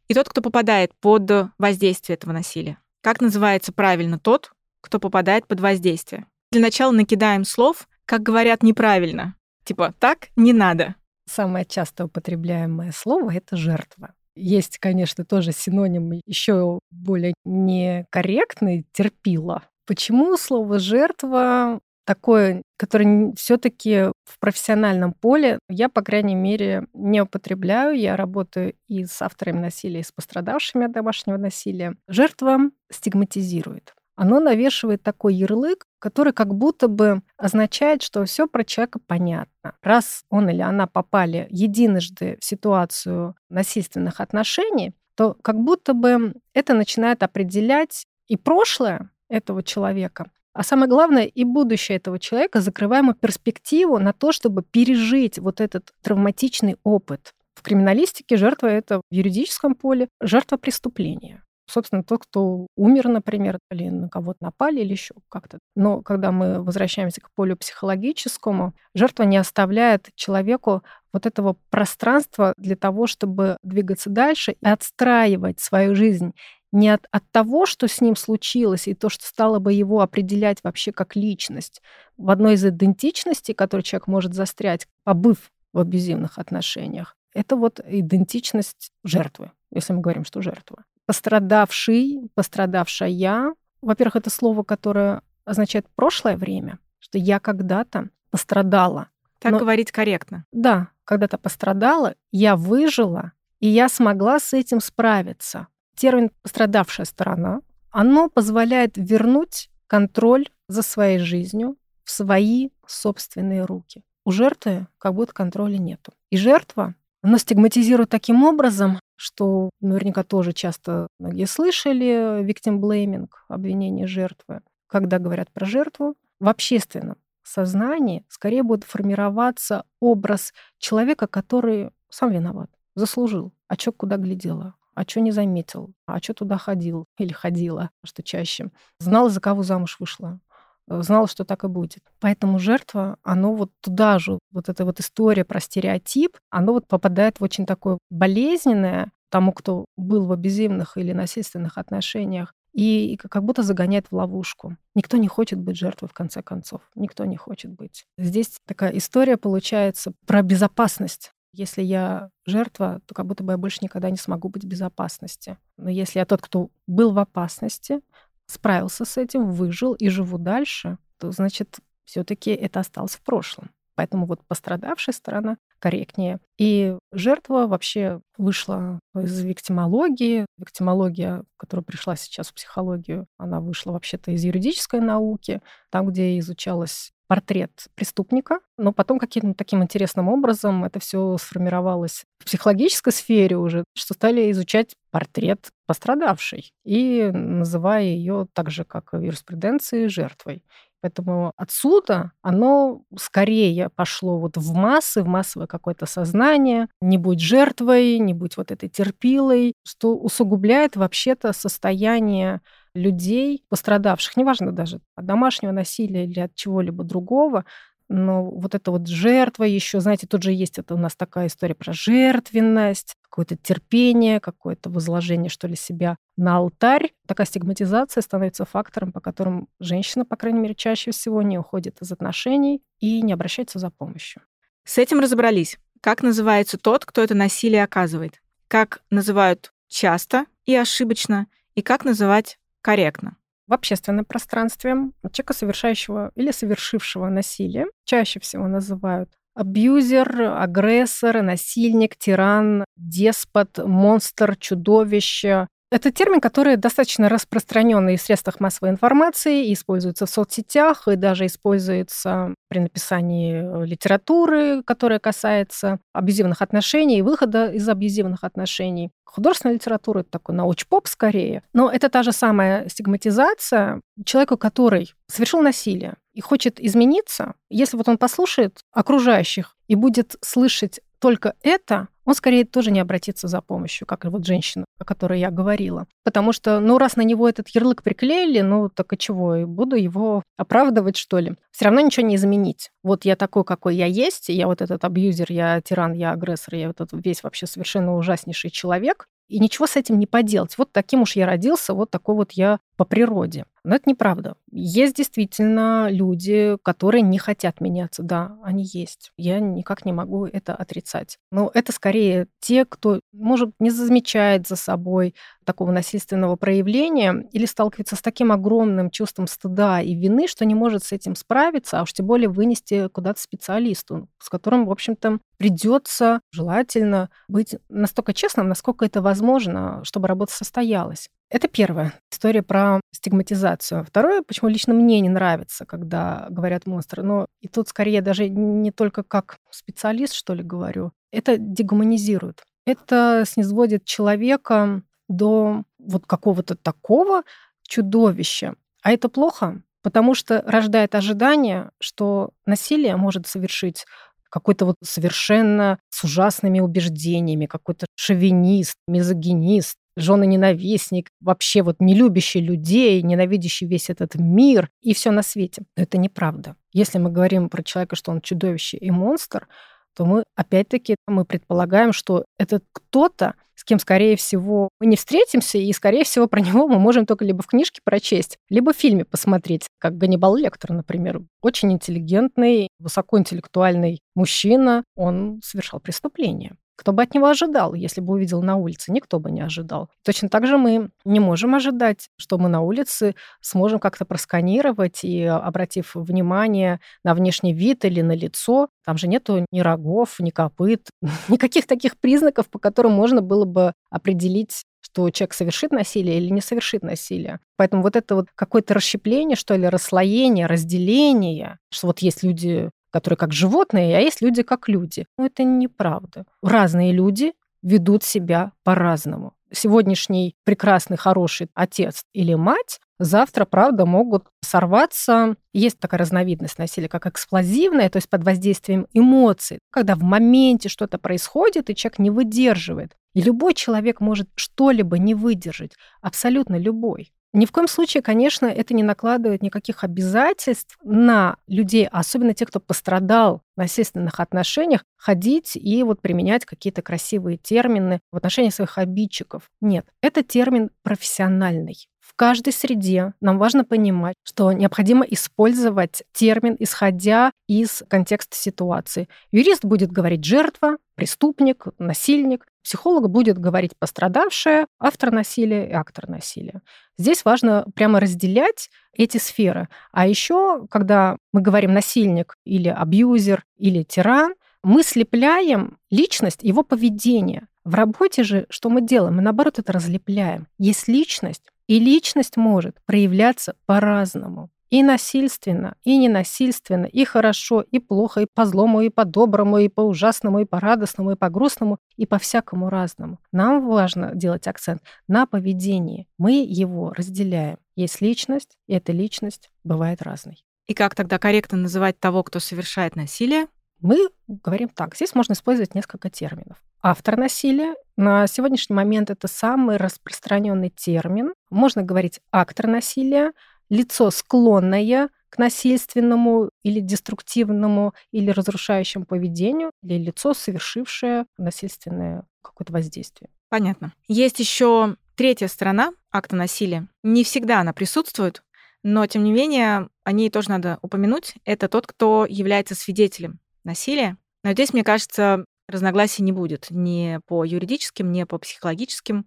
и 0.07 0.13
тот, 0.13 0.29
кто 0.29 0.41
попадает 0.41 0.93
под 1.01 1.49
воздействие 1.57 2.15
этого 2.15 2.31
насилия. 2.31 2.77
Как 3.01 3.19
называется 3.19 3.73
правильно 3.73 4.19
тот, 4.19 4.51
кто 4.81 4.99
попадает 4.99 5.47
под 5.47 5.59
воздействие? 5.59 6.27
Для 6.51 6.61
начала 6.61 6.91
накидаем 6.91 7.45
слов, 7.45 7.87
как 8.05 8.21
говорят 8.21 8.61
неправильно. 8.61 9.35
Типа 9.63 9.93
«так 9.97 10.27
не 10.35 10.53
надо». 10.53 10.95
Самое 11.25 11.65
часто 11.65 12.05
употребляемое 12.05 12.91
слово— 12.91 13.33
это 13.35 13.55
жертва. 13.57 14.13
Есть, 14.35 14.79
конечно, 14.79 15.25
тоже 15.25 15.51
синоним 15.51 16.19
еще 16.25 16.79
более 16.91 17.33
некорректный 17.45 18.85
терпила. 18.91 19.63
Почему 19.85 20.37
слово 20.37 20.79
жертва 20.79 21.79
такое, 22.05 22.63
которое 22.77 23.33
все-таки 23.35 24.11
в 24.25 24.39
профессиональном 24.39 25.13
поле 25.13 25.59
я, 25.69 25.89
по 25.89 26.01
крайней 26.01 26.35
мере, 26.35 26.87
не 26.93 27.21
употребляю. 27.21 27.97
Я 27.97 28.15
работаю 28.15 28.73
и 28.87 29.05
с 29.05 29.21
авторами 29.21 29.59
насилия, 29.59 30.01
и 30.01 30.03
с 30.03 30.11
пострадавшими 30.11 30.85
от 30.85 30.91
домашнего 30.91 31.37
насилия. 31.37 31.95
Жертва 32.07 32.59
стигматизирует 32.91 33.93
оно 34.15 34.39
навешивает 34.39 35.03
такой 35.03 35.35
ярлык, 35.35 35.85
который 35.99 36.33
как 36.33 36.53
будто 36.53 36.87
бы 36.87 37.21
означает, 37.37 38.01
что 38.01 38.25
все 38.25 38.47
про 38.47 38.63
человека 38.63 38.99
понятно. 39.05 39.75
Раз 39.81 40.23
он 40.29 40.49
или 40.49 40.61
она 40.61 40.87
попали 40.87 41.47
единожды 41.49 42.37
в 42.39 42.45
ситуацию 42.45 43.35
насильственных 43.49 44.19
отношений, 44.19 44.93
то 45.15 45.35
как 45.41 45.59
будто 45.59 45.93
бы 45.93 46.33
это 46.53 46.73
начинает 46.73 47.23
определять 47.23 48.05
и 48.27 48.37
прошлое 48.37 49.11
этого 49.29 49.63
человека, 49.63 50.31
а 50.53 50.63
самое 50.63 50.87
главное, 50.87 51.23
и 51.25 51.43
будущее 51.43 51.97
этого 51.97 52.19
человека, 52.19 52.61
закрываем 52.61 53.13
перспективу 53.15 53.97
на 53.97 54.13
то, 54.13 54.31
чтобы 54.31 54.61
пережить 54.61 55.39
вот 55.39 55.59
этот 55.59 55.91
травматичный 56.03 56.77
опыт. 56.83 57.33
В 57.55 57.63
криминалистике 57.63 58.37
жертва— 58.37 58.67
это 58.69 58.99
в 58.99 59.01
юридическом 59.09 59.73
поле 59.73 60.09
жертва 60.21 60.57
преступления. 60.57 61.43
Собственно, 61.67 62.03
тот, 62.03 62.23
кто 62.23 62.67
умер, 62.75 63.07
например, 63.09 63.59
или 63.71 63.89
на 63.89 64.09
кого-то 64.09 64.39
напали, 64.41 64.81
или 64.81 64.91
еще 64.91 65.15
как-то. 65.29 65.59
Но 65.75 66.01
когда 66.01 66.31
мы 66.31 66.61
возвращаемся 66.61 67.21
к 67.21 67.31
полю 67.35 67.57
психологическому, 67.57 68.73
жертва 68.93 69.23
не 69.23 69.37
оставляет 69.37 70.09
человеку 70.15 70.83
вот 71.11 71.25
этого 71.25 71.57
пространства 71.69 72.53
для 72.57 72.75
того, 72.75 73.07
чтобы 73.07 73.57
двигаться 73.63 74.09
дальше 74.09 74.53
и 74.53 74.67
отстраивать 74.67 75.59
свою 75.59 75.95
жизнь 75.95 76.33
не 76.73 76.89
от, 76.89 77.05
от 77.11 77.23
того, 77.31 77.67
что 77.67 77.87
с 77.87 78.01
ним 78.01 78.15
случилось, 78.15 78.87
и 78.87 78.95
то, 78.95 79.07
что 79.07 79.25
стало 79.25 79.59
бы 79.59 79.73
его 79.73 80.01
определять 80.01 80.57
вообще 80.63 80.91
как 80.91 81.15
личность. 81.15 81.83
В 82.17 82.31
одной 82.31 82.55
из 82.55 82.65
идентичностей, 82.65 83.53
которой 83.53 83.83
человек 83.83 84.07
может 84.07 84.33
застрять, 84.33 84.87
побыв 85.03 85.51
в 85.71 85.79
абьюзивных 85.79 86.39
отношениях, 86.39 87.15
это 87.35 87.55
вот 87.55 87.79
идентичность 87.85 88.91
жертвы, 89.03 89.51
если 89.71 89.93
мы 89.93 90.01
говорим, 90.01 90.25
что 90.25 90.41
жертва. 90.41 90.83
Пострадавший, 91.05 92.29
пострадавшая, 92.35 93.53
во-первых, 93.81 94.15
это 94.15 94.29
слово, 94.29 94.63
которое 94.63 95.21
означает 95.45 95.85
прошлое 95.95 96.37
время, 96.37 96.79
что 96.99 97.17
я 97.17 97.39
когда-то 97.39 98.09
пострадала. 98.31 99.09
Так 99.39 99.51
Но, 99.51 99.59
говорить 99.59 99.91
корректно. 99.91 100.45
Да, 100.51 100.89
когда-то 101.03 101.37
пострадала, 101.37 102.15
я 102.31 102.55
выжила, 102.55 103.33
и 103.59 103.67
я 103.67 103.89
смогла 103.89 104.39
с 104.39 104.53
этим 104.53 104.79
справиться 104.79 105.67
термин 105.95 106.31
«пострадавшая 106.41 107.05
сторона», 107.05 107.61
оно 107.89 108.29
позволяет 108.29 108.93
вернуть 108.97 109.69
контроль 109.87 110.49
за 110.67 110.81
своей 110.81 111.19
жизнью 111.19 111.77
в 112.03 112.11
свои 112.11 112.69
собственные 112.87 113.65
руки. 113.65 114.03
У 114.25 114.31
жертвы 114.31 114.87
как 114.97 115.13
будто 115.13 115.33
контроля 115.33 115.77
нету. 115.77 116.13
И 116.29 116.37
жертва, 116.37 116.95
она 117.23 117.39
стигматизирует 117.39 118.09
таким 118.09 118.43
образом, 118.43 118.99
что 119.15 119.69
наверняка 119.79 120.23
тоже 120.23 120.51
часто 120.51 121.07
многие 121.19 121.45
слышали 121.45 122.43
victim 122.43 122.79
blaming, 122.79 123.29
обвинение 123.47 124.07
жертвы. 124.07 124.61
Когда 124.87 125.19
говорят 125.19 125.49
про 125.51 125.65
жертву, 125.65 126.15
в 126.39 126.49
общественном 126.49 127.15
сознании 127.41 128.25
скорее 128.27 128.63
будет 128.63 128.83
формироваться 128.83 129.85
образ 130.01 130.53
человека, 130.77 131.27
который 131.27 131.91
сам 132.09 132.31
виноват, 132.31 132.69
заслужил, 132.93 133.53
а 133.69 133.77
чё 133.77 133.93
куда 133.93 134.17
глядела, 134.17 134.75
а 134.93 135.03
что 135.03 135.21
не 135.21 135.31
заметил? 135.31 135.93
А 136.05 136.19
что 136.19 136.33
туда 136.33 136.57
ходил 136.57 137.05
или 137.17 137.31
ходила, 137.31 137.89
что 138.03 138.21
чаще? 138.21 138.69
Знала, 138.99 139.29
за 139.29 139.39
кого 139.39 139.63
замуж 139.63 139.97
вышла 139.99 140.39
знала, 140.87 141.27
что 141.27 141.45
так 141.45 141.63
и 141.63 141.67
будет. 141.67 142.03
Поэтому 142.19 142.59
жертва, 142.59 143.17
оно 143.23 143.53
вот 143.55 143.71
туда 143.81 144.19
же, 144.19 144.39
вот 144.51 144.69
эта 144.69 144.85
вот 144.85 144.99
история 144.99 145.45
про 145.45 145.59
стереотип, 145.59 146.37
оно 146.49 146.73
вот 146.73 146.87
попадает 146.87 147.39
в 147.39 147.43
очень 147.43 147.65
такое 147.65 147.97
болезненное 148.09 149.11
тому, 149.29 149.51
кто 149.51 149.85
был 149.97 150.25
в 150.25 150.31
абьюзивных 150.31 150.97
или 150.97 151.11
насильственных 151.11 151.77
отношениях, 151.77 152.53
и 152.73 153.17
как 153.17 153.43
будто 153.43 153.63
загоняет 153.63 154.07
в 154.09 154.15
ловушку. 154.15 154.77
Никто 154.95 155.17
не 155.17 155.27
хочет 155.27 155.59
быть 155.59 155.77
жертвой, 155.77 156.09
в 156.09 156.13
конце 156.13 156.41
концов. 156.41 156.81
Никто 156.95 157.25
не 157.25 157.37
хочет 157.37 157.71
быть. 157.71 158.05
Здесь 158.17 158.57
такая 158.67 158.91
история 158.97 159.37
получается 159.37 160.13
про 160.25 160.41
безопасность. 160.41 161.31
Если 161.55 161.83
я 161.83 162.29
жертва, 162.47 162.99
то 163.05 163.13
как 163.13 163.27
будто 163.27 163.43
бы 163.43 163.53
я 163.53 163.57
больше 163.57 163.79
никогда 163.81 164.09
не 164.09 164.17
смогу 164.17 164.49
быть 164.49 164.63
в 164.63 164.67
безопасности. 164.67 165.57
Но 165.77 165.89
если 165.89 166.17
я 166.17 166.25
тот, 166.25 166.41
кто 166.41 166.71
был 166.87 167.11
в 167.13 167.19
опасности, 167.19 168.01
справился 168.45 169.05
с 169.05 169.17
этим, 169.17 169.51
выжил 169.51 169.93
и 169.93 170.09
живу 170.09 170.37
дальше, 170.37 170.97
то 171.17 171.31
значит 171.31 171.79
все-таки 172.05 172.51
это 172.51 172.79
осталось 172.79 173.15
в 173.15 173.21
прошлом. 173.21 173.71
Поэтому 173.95 174.25
вот 174.25 174.45
пострадавшая 174.47 175.13
сторона 175.13 175.57
корректнее. 175.83 176.39
И 176.57 176.95
жертва 177.11 177.67
вообще 177.67 178.21
вышла 178.37 179.01
из 179.13 179.41
виктимологии. 179.41 180.45
Виктимология, 180.57 181.43
которая 181.57 181.83
пришла 181.83 182.15
сейчас 182.15 182.47
в 182.47 182.53
психологию, 182.53 183.27
она 183.37 183.59
вышла 183.59 183.91
вообще-то 183.91 184.31
из 184.31 184.45
юридической 184.45 185.01
науки, 185.01 185.61
там, 185.91 186.07
где 186.07 186.39
изучалась 186.39 187.11
портрет 187.27 187.87
преступника, 187.95 188.59
но 188.77 188.93
потом 188.93 189.19
каким-то 189.19 189.55
таким 189.55 189.83
интересным 189.83 190.29
образом 190.29 190.85
это 190.85 190.99
все 190.99 191.35
сформировалось 191.37 192.23
в 192.39 192.45
психологической 192.45 193.11
сфере 193.11 193.57
уже, 193.57 193.83
что 193.93 194.13
стали 194.13 194.51
изучать 194.51 194.95
портрет 195.11 195.69
пострадавшей 195.85 196.71
и 196.85 197.29
называя 197.33 198.03
ее 198.03 198.47
так 198.53 198.69
же, 198.69 198.85
как 198.85 199.11
в 199.11 199.19
юриспруденции, 199.19 200.07
жертвой. 200.07 200.63
Поэтому 201.03 201.51
отсюда 201.57 202.31
оно 202.41 203.01
скорее 203.17 203.89
пошло 203.89 204.39
вот 204.39 204.55
в 204.55 204.73
массы, 204.73 205.21
в 205.21 205.27
массовое 205.27 205.67
какое-то 205.67 206.05
сознание. 206.05 206.87
Не 207.01 207.17
будь 207.17 207.41
жертвой, 207.41 208.19
не 208.19 208.33
будь 208.33 208.55
вот 208.55 208.71
этой 208.71 208.87
терпилой, 208.87 209.73
что 209.85 210.15
усугубляет 210.15 210.95
вообще-то 210.95 211.51
состояние 211.51 212.61
людей, 212.95 213.65
пострадавших, 213.67 214.37
неважно 214.37 214.71
даже 214.71 215.01
от 215.17 215.25
домашнего 215.25 215.73
насилия 215.73 216.23
или 216.25 216.39
от 216.39 216.55
чего-либо 216.55 217.03
другого, 217.03 217.65
но 218.13 218.43
вот 218.43 218.75
эта 218.75 218.91
вот 218.91 219.07
жертва 219.07 219.63
еще, 219.63 219.99
знаете, 219.99 220.27
тут 220.27 220.43
же 220.43 220.51
есть 220.51 220.77
это 220.77 220.93
у 220.93 220.99
нас 220.99 221.15
такая 221.15 221.47
история 221.47 221.73
про 221.73 221.93
жертвенность, 221.93 223.15
какое-то 223.23 223.57
терпение, 223.57 224.39
какое-то 224.39 224.91
возложение, 224.91 225.49
что 225.49 225.67
ли, 225.67 225.75
себя 225.75 226.17
на 226.37 226.57
алтарь. 226.57 227.13
Такая 227.25 227.47
стигматизация 227.47 228.21
становится 228.21 228.65
фактором, 228.65 229.11
по 229.11 229.19
которому 229.19 229.67
женщина, 229.79 230.25
по 230.25 230.35
крайней 230.35 230.59
мере, 230.59 230.75
чаще 230.75 231.09
всего 231.09 231.41
не 231.41 231.57
уходит 231.57 232.03
из 232.03 232.11
отношений 232.11 232.83
и 232.99 233.19
не 233.23 233.33
обращается 233.33 233.79
за 233.79 233.89
помощью. 233.89 234.43
С 234.83 234.99
этим 234.99 235.19
разобрались. 235.19 235.79
Как 235.99 236.21
называется 236.21 236.77
тот, 236.77 237.05
кто 237.05 237.23
это 237.23 237.33
насилие 237.33 237.83
оказывает? 237.83 238.43
Как 238.67 239.01
называют 239.09 239.73
часто 239.87 240.45
и 240.67 240.75
ошибочно? 240.75 241.47
И 241.73 241.81
как 241.81 242.05
называть 242.05 242.59
корректно. 242.81 243.37
В 243.67 243.73
общественном 243.73 244.25
пространстве 244.25 244.95
человека, 245.31 245.53
совершающего 245.53 246.31
или 246.35 246.51
совершившего 246.51 247.29
насилие, 247.29 247.85
чаще 248.05 248.39
всего 248.39 248.67
называют 248.67 249.29
абьюзер, 249.55 250.41
агрессор, 250.41 251.41
насильник, 251.41 252.15
тиран, 252.17 252.85
деспот, 252.97 253.77
монстр, 253.77 254.55
чудовище, 254.55 255.67
это 255.93 256.11
термин, 256.11 256.41
который 256.41 256.75
достаточно 256.75 257.29
распространенный 257.29 258.17
в 258.17 258.21
средствах 258.21 258.59
массовой 258.59 258.89
информации, 258.89 259.71
используется 259.71 260.25
в 260.25 260.29
соцсетях 260.29 261.07
и 261.07 261.15
даже 261.15 261.45
используется 261.45 262.55
при 262.67 262.79
написании 262.79 263.61
э, 263.61 263.85
литературы, 263.85 264.81
которая 264.83 265.19
касается 265.19 265.99
абьюзивных 266.11 266.63
отношений 266.63 267.19
и 267.19 267.21
выхода 267.21 267.67
из 267.67 267.87
абьюзивных 267.87 268.43
отношений. 268.43 269.11
Художественная 269.23 269.75
литература— 269.75 270.19
это 270.21 270.31
такой 270.31 270.55
науч-поп 270.55 271.07
скорее. 271.07 271.61
Но 271.73 271.91
это 271.91 272.09
та 272.09 272.23
же 272.23 272.31
самая 272.31 272.89
стигматизация 272.89 274.01
человека, 274.25 274.57
который 274.57 275.13
совершил 275.27 275.61
насилие 275.61 276.15
и 276.33 276.41
хочет 276.41 276.79
измениться. 276.79 277.53
Если 277.69 277.97
вот 277.97 278.09
он 278.09 278.17
послушает 278.17 278.79
окружающих 278.91 279.75
и 279.87 279.95
будет 279.95 280.35
слышать 280.41 281.01
только 281.23 281.55
это, 281.63 282.09
он 282.25 282.35
скорее 282.35 282.65
тоже 282.65 282.91
не 282.91 282.99
обратится 282.99 283.47
за 283.47 283.61
помощью, 283.61 284.05
как 284.05 284.25
и 284.25 284.27
вот 284.27 284.45
женщина, 284.45 284.83
о 284.99 285.05
которой 285.05 285.39
я 285.39 285.51
говорила. 285.51 286.05
Потому 286.25 286.51
что, 286.51 286.81
ну, 286.81 286.97
раз 286.97 287.15
на 287.15 287.21
него 287.21 287.47
этот 287.47 287.69
ярлык 287.69 288.03
приклеили, 288.03 288.59
ну, 288.59 288.89
так 288.89 289.13
и 289.13 289.17
чего, 289.17 289.55
и 289.55 289.63
буду 289.63 289.95
его 289.95 290.43
оправдывать, 290.57 291.15
что 291.15 291.39
ли? 291.39 291.55
Все 291.71 291.85
равно 291.85 292.01
ничего 292.01 292.27
не 292.27 292.35
изменить. 292.35 292.89
Вот 293.03 293.23
я 293.23 293.37
такой, 293.37 293.63
какой 293.63 293.95
я 293.95 294.05
есть, 294.05 294.49
я 294.49 294.67
вот 294.67 294.81
этот 294.81 295.05
абьюзер, 295.05 295.49
я 295.49 295.79
тиран, 295.79 296.11
я 296.11 296.31
агрессор, 296.31 296.75
я 296.75 296.87
вот 296.87 296.99
этот 296.99 297.25
весь 297.25 297.41
вообще 297.41 297.67
совершенно 297.67 298.17
ужаснейший 298.17 298.69
человек, 298.69 299.27
и 299.47 299.59
ничего 299.59 299.87
с 299.87 299.95
этим 299.95 300.19
не 300.19 300.27
поделать. 300.27 300.77
Вот 300.77 300.91
таким 300.91 301.21
уж 301.21 301.37
я 301.37 301.45
родился, 301.45 301.93
вот 301.93 302.11
такой 302.11 302.35
вот 302.35 302.51
я 302.51 302.79
по 302.97 303.05
природе. 303.05 303.63
Но 303.85 303.95
это 303.95 304.09
неправда. 304.09 304.55
Есть 304.71 305.15
действительно 305.17 306.07
люди, 306.09 306.77
которые 306.83 307.21
не 307.21 307.37
хотят 307.37 307.81
меняться. 307.81 308.23
Да, 308.23 308.57
они 308.63 308.83
есть. 308.85 309.31
Я 309.37 309.59
никак 309.59 310.05
не 310.05 310.13
могу 310.13 310.45
это 310.45 310.73
отрицать. 310.73 311.37
Но 311.51 311.69
это 311.73 311.91
скорее 311.91 312.47
те, 312.61 312.85
кто, 312.85 313.19
может, 313.33 313.71
не 313.79 313.89
замечает 313.89 314.67
за 314.67 314.77
собой 314.77 315.35
такого 315.65 315.91
насильственного 315.91 316.55
проявления 316.55 317.45
или 317.51 317.65
сталкивается 317.65 318.15
с 318.15 318.21
таким 318.21 318.51
огромным 318.51 319.09
чувством 319.09 319.47
стыда 319.47 320.01
и 320.01 320.15
вины, 320.15 320.47
что 320.47 320.65
не 320.65 320.75
может 320.75 321.03
с 321.03 321.11
этим 321.11 321.35
справиться, 321.35 321.99
а 321.99 322.03
уж 322.03 322.13
тем 322.13 322.25
более 322.25 322.49
вынести 322.49 323.09
куда-то 323.09 323.41
специалисту, 323.41 324.29
с 324.39 324.49
которым, 324.49 324.85
в 324.85 324.91
общем-то, 324.91 325.39
придется 325.57 326.41
желательно 326.51 327.29
быть 327.47 327.75
настолько 327.89 328.33
честным, 328.33 328.67
насколько 328.69 329.05
это 329.05 329.21
возможно, 329.21 330.01
чтобы 330.03 330.27
работа 330.27 330.53
состоялась. 330.53 331.29
Это 331.53 331.67
первое. 331.67 332.13
История 332.31 332.63
про 332.63 332.99
стигматизацию. 333.11 334.03
Второе, 334.03 334.41
почему 334.41 334.71
лично 334.71 334.95
мне 334.95 335.19
не 335.19 335.29
нравится, 335.29 335.85
когда 335.85 336.47
говорят 336.49 336.87
монстры. 336.87 337.21
Но 337.21 337.45
и 337.61 337.67
тут 337.67 337.87
скорее 337.87 338.23
даже 338.23 338.49
не 338.49 338.89
только 338.89 339.21
как 339.21 339.57
специалист, 339.69 340.33
что 340.33 340.55
ли, 340.55 340.63
говорю. 340.63 341.11
Это 341.31 341.57
дегуманизирует. 341.59 342.63
Это 342.87 343.43
снизводит 343.45 344.03
человека 344.03 345.03
до 345.29 345.83
вот 345.99 346.25
какого-то 346.25 346.75
такого 346.75 347.43
чудовища. 347.83 348.73
А 349.03 349.11
это 349.11 349.29
плохо, 349.29 349.83
потому 350.01 350.33
что 350.33 350.63
рождает 350.65 351.13
ожидание, 351.13 351.91
что 351.99 352.49
насилие 352.65 353.15
может 353.15 353.45
совершить 353.45 354.05
какой-то 354.49 354.85
вот 354.85 354.95
совершенно 355.03 355.99
с 356.09 356.23
ужасными 356.23 356.79
убеждениями, 356.79 357.67
какой-то 357.67 358.07
шовинист, 358.15 358.97
мизогинист, 359.07 359.97
жены-ненавистник, 360.15 361.29
вообще 361.41 361.81
вот 361.81 361.97
не 361.99 362.13
любящий 362.15 362.59
людей, 362.59 363.21
ненавидящий 363.21 363.87
весь 363.87 364.09
этот 364.09 364.35
мир 364.35 364.89
и 365.01 365.13
все 365.13 365.31
на 365.31 365.43
свете. 365.43 365.83
Но 365.95 366.03
это 366.03 366.17
неправда. 366.17 366.75
Если 366.91 367.17
мы 367.17 367.31
говорим 367.31 367.69
про 367.69 367.83
человека, 367.83 368.15
что 368.15 368.31
он 368.31 368.41
чудовище 368.41 368.97
и 368.97 369.11
монстр, 369.11 369.67
то 370.15 370.25
мы 370.25 370.43
опять-таки 370.55 371.15
мы 371.27 371.45
предполагаем, 371.45 372.13
что 372.13 372.45
этот 372.57 372.83
кто-то, 372.91 373.55
с 373.75 373.83
кем, 373.83 373.99
скорее 373.99 374.35
всего, 374.35 374.89
мы 374.99 375.07
не 375.07 375.15
встретимся, 375.15 375.79
и, 375.79 375.91
скорее 375.91 376.23
всего, 376.23 376.47
про 376.47 376.61
него 376.61 376.87
мы 376.87 376.99
можем 376.99 377.25
только 377.25 377.43
либо 377.43 377.63
в 377.63 377.67
книжке 377.67 378.01
прочесть, 378.03 378.57
либо 378.69 378.93
в 378.93 378.97
фильме 378.97 379.25
посмотреть, 379.25 379.87
как 379.99 380.17
Ганнибал 380.17 380.55
Лектор, 380.55 380.91
например. 380.91 381.41
Очень 381.61 381.93
интеллигентный, 381.93 382.89
высокоинтеллектуальный 382.99 384.19
мужчина, 384.35 385.03
он 385.15 385.59
совершал 385.63 385.99
преступление. 385.99 386.75
Кто 386.95 387.11
бы 387.11 387.23
от 387.23 387.33
него 387.33 387.47
ожидал, 387.47 387.93
если 387.93 388.21
бы 388.21 388.33
увидел 388.33 388.61
на 388.61 388.75
улице? 388.75 389.11
Никто 389.11 389.39
бы 389.39 389.51
не 389.51 389.61
ожидал. 389.61 390.09
Точно 390.23 390.49
так 390.49 390.67
же 390.67 390.77
мы 390.77 391.09
не 391.25 391.39
можем 391.39 391.73
ожидать, 391.75 392.29
что 392.37 392.57
мы 392.57 392.69
на 392.69 392.81
улице 392.81 393.35
сможем 393.61 393.99
как-то 393.99 394.25
просканировать 394.25 395.23
и, 395.23 395.43
обратив 395.43 396.15
внимание 396.15 396.99
на 397.23 397.33
внешний 397.33 397.73
вид 397.73 398.05
или 398.05 398.21
на 398.21 398.35
лицо, 398.35 398.89
там 399.05 399.17
же 399.17 399.27
нету 399.27 399.65
ни 399.71 399.79
рогов, 399.79 400.39
ни 400.39 400.51
копыт, 400.51 401.09
никаких 401.47 401.87
таких 401.87 402.17
признаков, 402.19 402.69
по 402.69 402.79
которым 402.79 403.13
можно 403.13 403.41
было 403.41 403.65
бы 403.65 403.93
определить 404.09 404.83
что 405.05 405.29
человек 405.29 405.53
совершит 405.53 405.91
насилие 405.91 406.37
или 406.37 406.49
не 406.49 406.61
совершит 406.61 407.03
насилие. 407.03 407.59
Поэтому 407.75 408.01
вот 408.01 408.15
это 408.15 408.35
вот 408.35 408.47
какое-то 408.55 408.93
расщепление, 408.93 409.55
что 409.55 409.75
ли, 409.75 409.87
расслоение, 409.87 410.65
разделение, 410.65 411.77
что 411.91 412.07
вот 412.07 412.19
есть 412.19 412.41
люди 412.41 412.89
которые 413.13 413.37
как 413.37 413.53
животные, 413.53 414.17
а 414.17 414.19
есть 414.19 414.41
люди 414.41 414.63
как 414.63 414.89
люди. 414.89 415.27
Но 415.37 415.45
это 415.45 415.63
неправда. 415.63 416.45
Разные 416.63 417.13
люди 417.13 417.53
ведут 417.83 418.23
себя 418.23 418.71
по-разному. 418.83 419.53
Сегодняшний 419.71 420.55
прекрасный, 420.65 421.17
хороший 421.17 421.69
отец 421.75 422.25
или 422.33 422.55
мать 422.55 422.99
завтра, 423.19 423.65
правда, 423.65 424.05
могут 424.05 424.45
сорваться. 424.61 425.55
Есть 425.73 425.99
такая 425.99 426.19
разновидность 426.19 426.77
насилия, 426.77 427.09
как 427.09 427.25
эксплозивное, 427.25 428.09
то 428.09 428.17
есть 428.17 428.29
под 428.29 428.43
воздействием 428.43 429.07
эмоций, 429.13 429.79
когда 429.91 430.15
в 430.15 430.23
моменте 430.23 430.89
что-то 430.89 431.17
происходит, 431.17 431.89
и 431.89 431.95
человек 431.95 432.19
не 432.19 432.29
выдерживает. 432.29 433.15
И 433.33 433.41
любой 433.41 433.73
человек 433.73 434.21
может 434.21 434.49
что-либо 434.55 435.17
не 435.17 435.33
выдержать, 435.33 435.91
абсолютно 436.21 436.77
любой. 436.77 437.31
Ни 437.53 437.67
в 437.67 437.71
коем 437.71 437.87
случае, 437.87 438.23
конечно, 438.23 438.65
это 438.65 438.95
не 438.95 439.03
накладывает 439.03 439.61
никаких 439.61 440.03
обязательств 440.03 440.97
на 441.03 441.57
людей, 441.67 442.07
особенно 442.07 442.55
тех, 442.55 442.69
кто 442.69 442.79
пострадал 442.79 443.61
в 443.75 443.79
насильственных 443.79 444.39
отношениях, 444.39 445.05
ходить 445.17 445.75
и 445.75 446.01
вот 446.01 446.19
применять 446.19 446.65
какие-то 446.65 447.03
красивые 447.03 447.57
термины 447.57 448.21
в 448.31 448.37
отношении 448.37 448.71
своих 448.71 448.97
обидчиков. 448.97 449.69
Нет, 449.81 450.07
это 450.21 450.41
термин 450.41 450.89
профессиональный. 451.03 452.07
В 452.19 452.35
каждой 452.35 452.73
среде 452.73 453.33
нам 453.41 453.59
важно 453.59 453.83
понимать, 453.83 454.35
что 454.43 454.71
необходимо 454.71 455.23
использовать 455.25 456.23
термин, 456.31 456.75
исходя 456.79 457.51
из 457.67 458.01
контекста 458.07 458.55
ситуации. 458.55 459.27
Юрист 459.51 459.85
будет 459.85 460.11
говорить 460.11 460.43
жертва, 460.43 460.97
преступник, 461.15 461.85
насильник. 461.99 462.65
Психолог 462.83 463.29
будет 463.29 463.57
говорить 463.57 463.93
пострадавшая, 463.97 464.87
автор 464.99 465.31
насилия 465.31 465.89
и 465.89 465.93
актор 465.93 466.27
насилия. 466.27 466.81
Здесь 467.17 467.45
важно 467.45 467.85
прямо 467.95 468.19
разделять 468.19 468.89
эти 469.13 469.37
сферы. 469.37 469.87
А 470.11 470.27
еще, 470.27 470.85
когда 470.89 471.37
мы 471.53 471.61
говорим 471.61 471.93
насильник 471.93 472.55
или 472.65 472.89
абьюзер 472.89 473.63
или 473.77 474.03
тиран, 474.03 474.55
мы 474.83 475.03
слепляем 475.03 475.97
личность, 476.11 476.59
его 476.61 476.83
поведение. 476.83 477.67
В 477.85 477.95
работе 477.95 478.43
же 478.43 478.65
что 478.69 478.89
мы 478.89 479.01
делаем? 479.01 479.37
Мы 479.37 479.41
наоборот 479.41 479.79
это 479.79 479.93
разлепляем. 479.93 480.67
Есть 480.77 481.07
личность, 481.07 481.63
и 481.87 481.99
личность 481.99 482.57
может 482.57 482.97
проявляться 483.05 483.75
по-разному. 483.85 484.69
И 484.93 485.01
насильственно, 485.01 485.95
и 486.03 486.15
ненасильственно, 486.19 487.07
и 487.07 487.25
хорошо, 487.25 487.81
и 487.81 487.97
плохо, 487.97 488.41
и 488.41 488.45
по 488.45 488.63
злому, 488.63 489.01
и 489.01 489.09
по 489.09 489.25
доброму, 489.25 489.79
и 489.79 489.87
по 489.87 490.01
ужасному, 490.01 490.59
и 490.59 490.65
по 490.65 490.79
радостному, 490.79 491.31
и 491.31 491.35
по 491.35 491.49
грустному, 491.49 491.97
и 492.15 492.27
по 492.27 492.37
всякому 492.37 492.91
разному. 492.91 493.39
Нам 493.51 493.87
важно 493.87 494.35
делать 494.35 494.67
акцент 494.67 495.01
на 495.27 495.47
поведении. 495.47 496.27
Мы 496.37 496.63
его 496.63 497.11
разделяем. 497.11 497.77
Есть 497.95 498.21
личность, 498.21 498.77
и 498.85 498.93
эта 498.93 499.11
личность 499.13 499.71
бывает 499.83 500.21
разной. 500.21 500.63
И 500.85 500.93
как 500.93 501.15
тогда 501.15 501.39
корректно 501.39 501.79
называть 501.79 502.19
того, 502.19 502.43
кто 502.43 502.59
совершает 502.59 503.15
насилие? 503.15 503.65
Мы 503.99 504.29
говорим 504.47 504.89
так. 504.89 505.15
Здесь 505.15 505.33
можно 505.33 505.53
использовать 505.53 505.95
несколько 505.95 506.29
терминов. 506.29 506.77
Автор 507.01 507.35
насилия. 507.35 507.95
На 508.15 508.45
сегодняшний 508.45 508.95
момент 508.95 509.31
это 509.31 509.47
самый 509.47 509.97
распространенный 509.97 510.89
термин. 510.89 511.53
Можно 511.71 512.03
говорить 512.03 512.41
актор 512.51 512.87
насилия, 512.87 513.53
лицо 513.93 514.31
склонное 514.31 515.29
к 515.49 515.57
насильственному 515.59 516.69
или 516.81 516.99
деструктивному 516.99 518.13
или 518.31 518.49
разрушающему 518.49 519.25
поведению, 519.25 519.91
или 520.01 520.17
лицо, 520.17 520.53
совершившее 520.53 521.45
насильственное 521.57 522.43
какое-то 522.63 522.91
воздействие. 522.91 523.49
Понятно. 523.69 524.13
Есть 524.27 524.59
еще 524.59 525.15
третья 525.35 525.67
сторона 525.67 526.11
акта 526.31 526.55
насилия. 526.55 527.07
Не 527.21 527.43
всегда 527.43 527.81
она 527.81 527.93
присутствует, 527.93 528.63
но 529.03 529.27
тем 529.27 529.43
не 529.43 529.51
менее 529.51 530.09
о 530.23 530.31
ней 530.31 530.49
тоже 530.49 530.69
надо 530.69 530.97
упомянуть. 531.01 531.55
Это 531.65 531.87
тот, 531.87 532.07
кто 532.07 532.47
является 532.49 532.95
свидетелем 532.95 533.59
насилия. 533.83 534.37
Но 534.63 534.71
здесь, 534.71 534.93
мне 534.93 535.03
кажется, 535.03 535.65
разногласий 535.87 536.41
не 536.41 536.51
будет 536.51 536.87
ни 536.89 537.39
по 537.45 537.63
юридическим, 537.63 538.31
ни 538.31 538.43
по 538.43 538.57
психологическим 538.57 539.45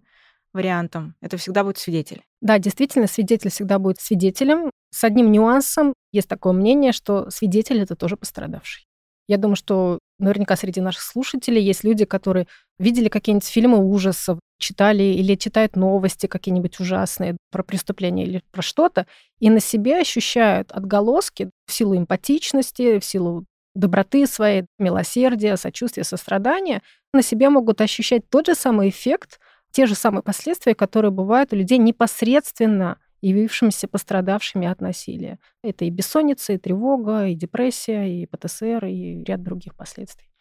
вариантам. 0.57 1.15
Это 1.21 1.37
всегда 1.37 1.63
будет 1.63 1.77
свидетель. 1.77 2.23
Да, 2.41 2.59
действительно, 2.59 3.07
свидетель 3.07 3.49
всегда 3.49 3.79
будет 3.79 4.01
свидетелем. 4.01 4.69
С 4.91 5.03
одним 5.03 5.31
нюансом 5.31 5.93
есть 6.11 6.27
такое 6.27 6.53
мнение, 6.53 6.91
что 6.91 7.29
свидетель 7.29 7.81
это 7.81 7.95
тоже 7.95 8.17
пострадавший. 8.17 8.85
Я 9.27 9.37
думаю, 9.37 9.55
что 9.55 9.99
наверняка 10.19 10.55
среди 10.55 10.81
наших 10.81 11.01
слушателей 11.01 11.61
есть 11.61 11.83
люди, 11.83 12.05
которые 12.05 12.47
видели 12.79 13.09
какие-нибудь 13.09 13.47
фильмы 13.47 13.77
ужасов, 13.77 14.39
читали 14.59 15.03
или 15.03 15.35
читают 15.35 15.75
новости 15.75 16.27
какие-нибудь 16.27 16.79
ужасные 16.79 17.37
про 17.51 17.63
преступления 17.63 18.25
или 18.25 18.41
про 18.51 18.61
что-то, 18.61 19.05
и 19.39 19.49
на 19.49 19.59
себе 19.59 19.99
ощущают 19.99 20.71
отголоски 20.71 21.49
в 21.67 21.73
силу 21.73 21.95
эмпатичности, 21.95 22.99
в 22.99 23.05
силу 23.05 23.45
доброты 23.75 24.25
своей, 24.25 24.65
милосердия, 24.79 25.55
сочувствия, 25.57 26.03
сострадания, 26.03 26.81
на 27.13 27.21
себе 27.21 27.49
могут 27.49 27.81
ощущать 27.81 28.27
тот 28.29 28.47
же 28.47 28.55
самый 28.55 28.89
эффект, 28.89 29.39
те 29.77 29.85
же 29.85 29.93
самые 29.93 30.23
последствия, 30.23 30.73
которые 30.73 31.11
бывают 31.11 31.53
у 31.53 31.55
людей 31.55 31.77
непосредственно 31.77 32.97
явившимися 33.21 33.87
пострадавшими 33.87 34.67
от 34.67 34.81
насилия. 34.81 35.37
Это 35.61 35.85
и 35.85 35.91
бессонница, 35.91 36.53
и 36.53 36.57
тревога, 36.57 37.27
и 37.27 37.35
депрессия, 37.35 38.05
и 38.05 38.25
ПТСР, 38.25 38.85
и 38.85 39.23
ряд 39.23 39.43
других 39.43 39.75
последствий. 39.75 40.31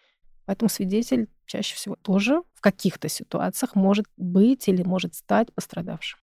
Поэтому 0.46 0.70
свидетель 0.70 1.28
чаще 1.44 1.74
всего 1.74 1.96
тоже 1.96 2.44
в 2.54 2.62
каких-то 2.62 3.10
ситуациях 3.10 3.74
может 3.74 4.06
быть 4.16 4.68
или 4.68 4.82
может 4.82 5.14
стать 5.14 5.52
пострадавшим. 5.52 6.18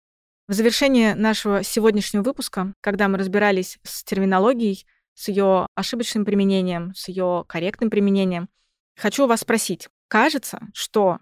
В 0.47 0.53
завершение 0.53 1.13
нашего 1.13 1.61
сегодняшнего 1.61 2.23
выпуска, 2.23 2.73
когда 2.81 3.07
мы 3.09 3.19
разбирались 3.19 3.77
с 3.83 4.03
терминологией, 4.03 4.87
с 5.13 5.27
ее 5.27 5.67
ошибочным 5.75 6.25
применением, 6.25 6.95
с 6.95 7.09
ее 7.09 7.45
корректным 7.47 7.91
применением, 7.91 8.49
хочу 8.95 9.27
вас 9.27 9.41
спросить. 9.41 9.87
Кажется, 10.07 10.61
что 10.73 11.19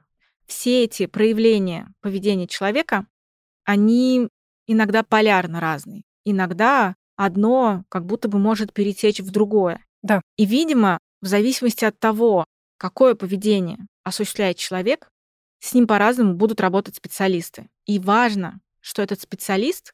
все 0.52 0.84
эти 0.84 1.06
проявления 1.06 1.88
поведения 2.02 2.46
человека, 2.46 3.08
они 3.64 4.28
иногда 4.68 5.02
полярно 5.02 5.62
разные. 5.62 6.04
Иногда 6.26 6.96
одно 7.16 7.86
как 7.88 8.06
будто 8.06 8.28
бы 8.28 8.38
может 8.38 8.74
перетечь 8.74 9.22
в 9.22 9.32
другое. 9.32 9.86
Да. 10.04 10.22
И, 10.36 10.46
видимо, 10.46 11.00
в 11.22 11.28
зависимости 11.28 11.86
от 11.86 11.98
того, 12.00 12.44
какое 12.78 13.16
поведение 13.16 13.88
осуществляет 14.04 14.58
человек, 14.58 15.08
с 15.60 15.74
ним 15.74 15.88
по-разному 15.88 16.34
будут 16.34 16.60
работать 16.60 16.98
специалисты. 16.98 17.70
И 17.86 17.98
важно, 17.98 18.60
что 18.82 19.02
этот 19.02 19.22
специалист 19.22 19.94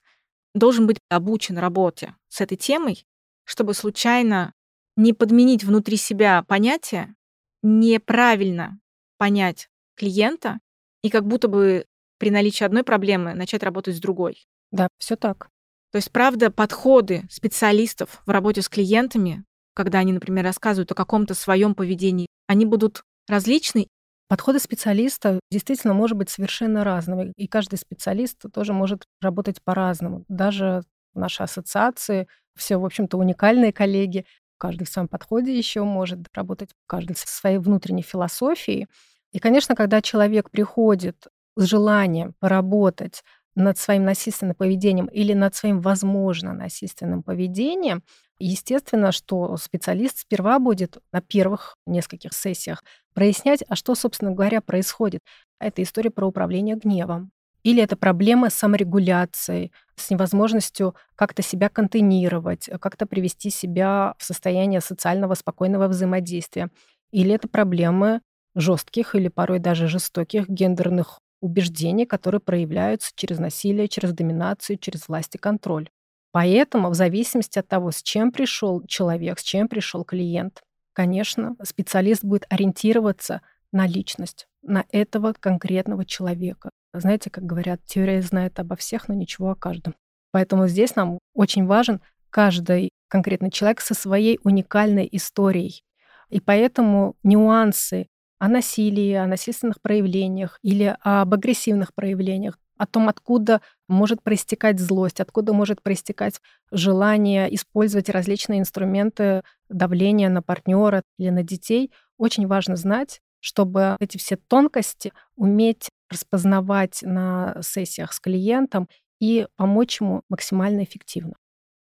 должен 0.55 0.87
быть 0.87 0.97
обучен 1.07 1.59
работе 1.59 2.15
с 2.29 2.41
этой 2.41 2.57
темой, 2.57 3.05
чтобы 3.43 3.75
случайно 3.75 4.53
не 4.95 5.13
подменить 5.13 5.63
внутри 5.63 5.97
себя 5.97 6.43
понятие, 6.47 7.13
неправильно 7.61 8.79
понять 9.19 9.69
клиента 9.97 10.59
и 11.03 11.09
как 11.09 11.25
будто 11.25 11.47
бы 11.47 11.85
при 12.19 12.31
наличии 12.31 12.63
одной 12.63 12.83
проблемы 12.83 13.33
начать 13.33 13.63
работать 13.63 13.95
с 13.95 13.99
другой. 13.99 14.45
Да, 14.71 14.87
все 14.97 15.15
так. 15.15 15.49
То 15.91 15.97
есть, 15.97 16.11
правда, 16.11 16.51
подходы 16.51 17.23
специалистов 17.29 18.21
в 18.25 18.29
работе 18.31 18.61
с 18.61 18.69
клиентами, 18.69 19.43
когда 19.73 19.99
они, 19.99 20.13
например, 20.13 20.43
рассказывают 20.43 20.91
о 20.91 20.95
каком-то 20.95 21.33
своем 21.33 21.75
поведении, 21.75 22.27
они 22.47 22.65
будут 22.65 23.03
различны. 23.27 23.87
Подходы 24.27 24.59
специалиста 24.59 25.39
действительно 25.49 25.93
может 25.93 26.17
быть 26.17 26.29
совершенно 26.29 26.83
разным, 26.83 27.31
и 27.31 27.47
каждый 27.47 27.77
специалист 27.77 28.37
тоже 28.53 28.73
может 28.73 29.05
работать 29.21 29.61
по-разному. 29.63 30.25
Даже 30.27 30.81
в 31.13 31.19
нашей 31.19 31.43
ассоциации 31.43 32.27
все, 32.55 32.77
в 32.77 32.85
общем-то, 32.85 33.17
уникальные 33.17 33.71
коллеги. 33.71 34.25
Каждый 34.57 34.85
в 34.85 34.89
своем 34.89 35.07
подходе 35.07 35.55
еще 35.55 35.83
может 35.83 36.19
работать, 36.33 36.71
каждый 36.87 37.15
со 37.15 37.27
своей 37.27 37.59
внутренней 37.59 38.01
философией. 38.01 38.87
И, 39.33 39.39
конечно, 39.39 39.75
когда 39.75 40.01
человек 40.01 40.49
приходит 40.49 41.27
с 41.55 41.63
желанием 41.65 42.33
поработать 42.39 43.23
над 43.55 43.77
своим 43.77 44.05
насильственным 44.05 44.55
поведением 44.55 45.07
или 45.07 45.33
над 45.33 45.55
своим, 45.55 45.81
возможно, 45.81 46.53
насильственным 46.53 47.23
поведением, 47.23 48.03
естественно, 48.39 49.11
что 49.11 49.57
специалист 49.57 50.19
сперва 50.19 50.59
будет 50.59 50.99
на 51.11 51.21
первых 51.21 51.75
нескольких 51.87 52.33
сессиях 52.33 52.83
прояснять, 53.13 53.63
а 53.67 53.75
что, 53.75 53.95
собственно 53.95 54.31
говоря, 54.31 54.61
происходит. 54.61 55.21
Это 55.59 55.81
история 55.81 56.11
про 56.11 56.27
управление 56.27 56.75
гневом. 56.75 57.31
Или 57.63 57.81
это 57.81 57.97
проблемы 57.97 58.49
с 58.51 58.53
саморегуляцией, 58.53 59.71
с 59.95 60.11
невозможностью 60.11 60.95
как-то 61.15 61.41
себя 61.41 61.67
контейнировать, 61.69 62.69
как-то 62.79 63.07
привести 63.07 63.49
себя 63.49 64.13
в 64.19 64.23
состояние 64.23 64.81
социального 64.81 65.33
спокойного 65.33 65.87
взаимодействия. 65.87 66.69
Или 67.11 67.33
это 67.33 67.47
проблемы 67.47 68.21
жестких 68.57 69.15
или 69.15 69.27
порой 69.27 69.59
даже 69.59 69.87
жестоких 69.87 70.49
гендерных 70.49 71.19
убеждений, 71.41 72.05
которые 72.05 72.41
проявляются 72.41 73.11
через 73.15 73.39
насилие, 73.39 73.87
через 73.87 74.13
доминацию, 74.13 74.77
через 74.77 75.07
власть 75.07 75.35
и 75.35 75.37
контроль. 75.37 75.89
Поэтому 76.31 76.89
в 76.89 76.95
зависимости 76.95 77.59
от 77.59 77.67
того, 77.67 77.91
с 77.91 78.01
чем 78.01 78.31
пришел 78.31 78.83
человек, 78.85 79.39
с 79.39 79.43
чем 79.43 79.67
пришел 79.67 80.03
клиент, 80.03 80.61
конечно, 80.93 81.55
специалист 81.63 82.23
будет 82.23 82.45
ориентироваться 82.49 83.41
на 83.71 83.85
личность, 83.85 84.47
на 84.63 84.85
этого 84.91 85.33
конкретного 85.39 86.05
человека. 86.05 86.71
Знаете, 86.93 87.29
как 87.29 87.45
говорят, 87.45 87.81
теория 87.85 88.21
знает 88.21 88.59
обо 88.59 88.75
всех, 88.75 89.07
но 89.07 89.13
ничего 89.13 89.51
о 89.51 89.55
каждом. 89.55 89.95
Поэтому 90.31 90.67
здесь 90.67 90.95
нам 90.95 91.19
очень 91.33 91.65
важен 91.65 92.01
каждый 92.29 92.89
конкретный 93.07 93.51
человек 93.51 93.81
со 93.81 93.93
своей 93.93 94.39
уникальной 94.43 95.07
историей. 95.11 95.83
И 96.29 96.39
поэтому 96.39 97.15
нюансы 97.23 98.07
о 98.39 98.47
насилии, 98.47 99.13
о 99.13 99.27
насильственных 99.27 99.81
проявлениях 99.81 100.59
или 100.61 100.95
об 101.01 101.33
агрессивных 101.33 101.93
проявлениях, 101.93 102.57
о 102.77 102.85
том, 102.85 103.09
откуда 103.09 103.61
может 103.87 104.21
проистекать 104.21 104.79
злость, 104.79 105.19
откуда 105.19 105.53
может 105.53 105.81
проистекать 105.81 106.41
желание 106.71 107.53
использовать 107.53 108.09
различные 108.09 108.59
инструменты 108.59 109.43
давления 109.69 110.29
на 110.29 110.41
партнера 110.41 111.01
или 111.17 111.29
на 111.29 111.43
детей, 111.43 111.91
очень 112.17 112.47
важно 112.47 112.75
знать, 112.75 113.21
чтобы 113.39 113.97
эти 113.99 114.17
все 114.17 114.37
тонкости 114.37 115.11
уметь 115.35 115.89
распознавать 116.09 116.99
на 117.01 117.57
сессиях 117.61 118.13
с 118.13 118.19
клиентом 118.19 118.87
и 119.19 119.47
помочь 119.55 119.99
ему 119.99 120.21
максимально 120.29 120.83
эффективно. 120.83 121.33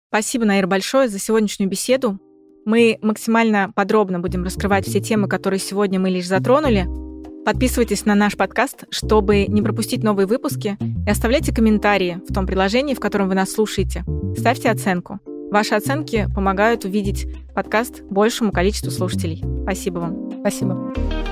Спасибо, 0.08 0.44
Наир, 0.44 0.66
большое 0.66 1.08
за 1.08 1.18
сегодняшнюю 1.18 1.68
беседу. 1.68 2.20
Мы 2.64 2.98
максимально 3.02 3.70
подробно 3.74 4.20
будем 4.20 4.44
раскрывать 4.44 4.86
все 4.86 5.00
темы, 5.00 5.28
которые 5.28 5.60
сегодня 5.60 6.00
мы 6.00 6.10
лишь 6.10 6.26
затронули. 6.26 6.86
Подписывайтесь 7.44 8.06
на 8.06 8.14
наш 8.14 8.36
подкаст, 8.36 8.84
чтобы 8.88 9.46
не 9.46 9.60
пропустить 9.60 10.02
новые 10.02 10.26
выпуски, 10.26 10.78
и 11.06 11.10
оставляйте 11.10 11.54
комментарии 11.54 12.20
в 12.26 12.32
том 12.32 12.46
приложении, 12.46 12.94
в 12.94 13.00
котором 13.00 13.28
вы 13.28 13.34
нас 13.34 13.52
слушаете. 13.52 14.04
Ставьте 14.36 14.70
оценку. 14.70 15.20
Ваши 15.50 15.74
оценки 15.74 16.26
помогают 16.34 16.84
увидеть 16.84 17.26
подкаст 17.54 18.02
большему 18.02 18.50
количеству 18.50 18.90
слушателей. 18.90 19.44
Спасибо 19.62 19.98
вам. 19.98 20.30
Спасибо. 20.40 21.23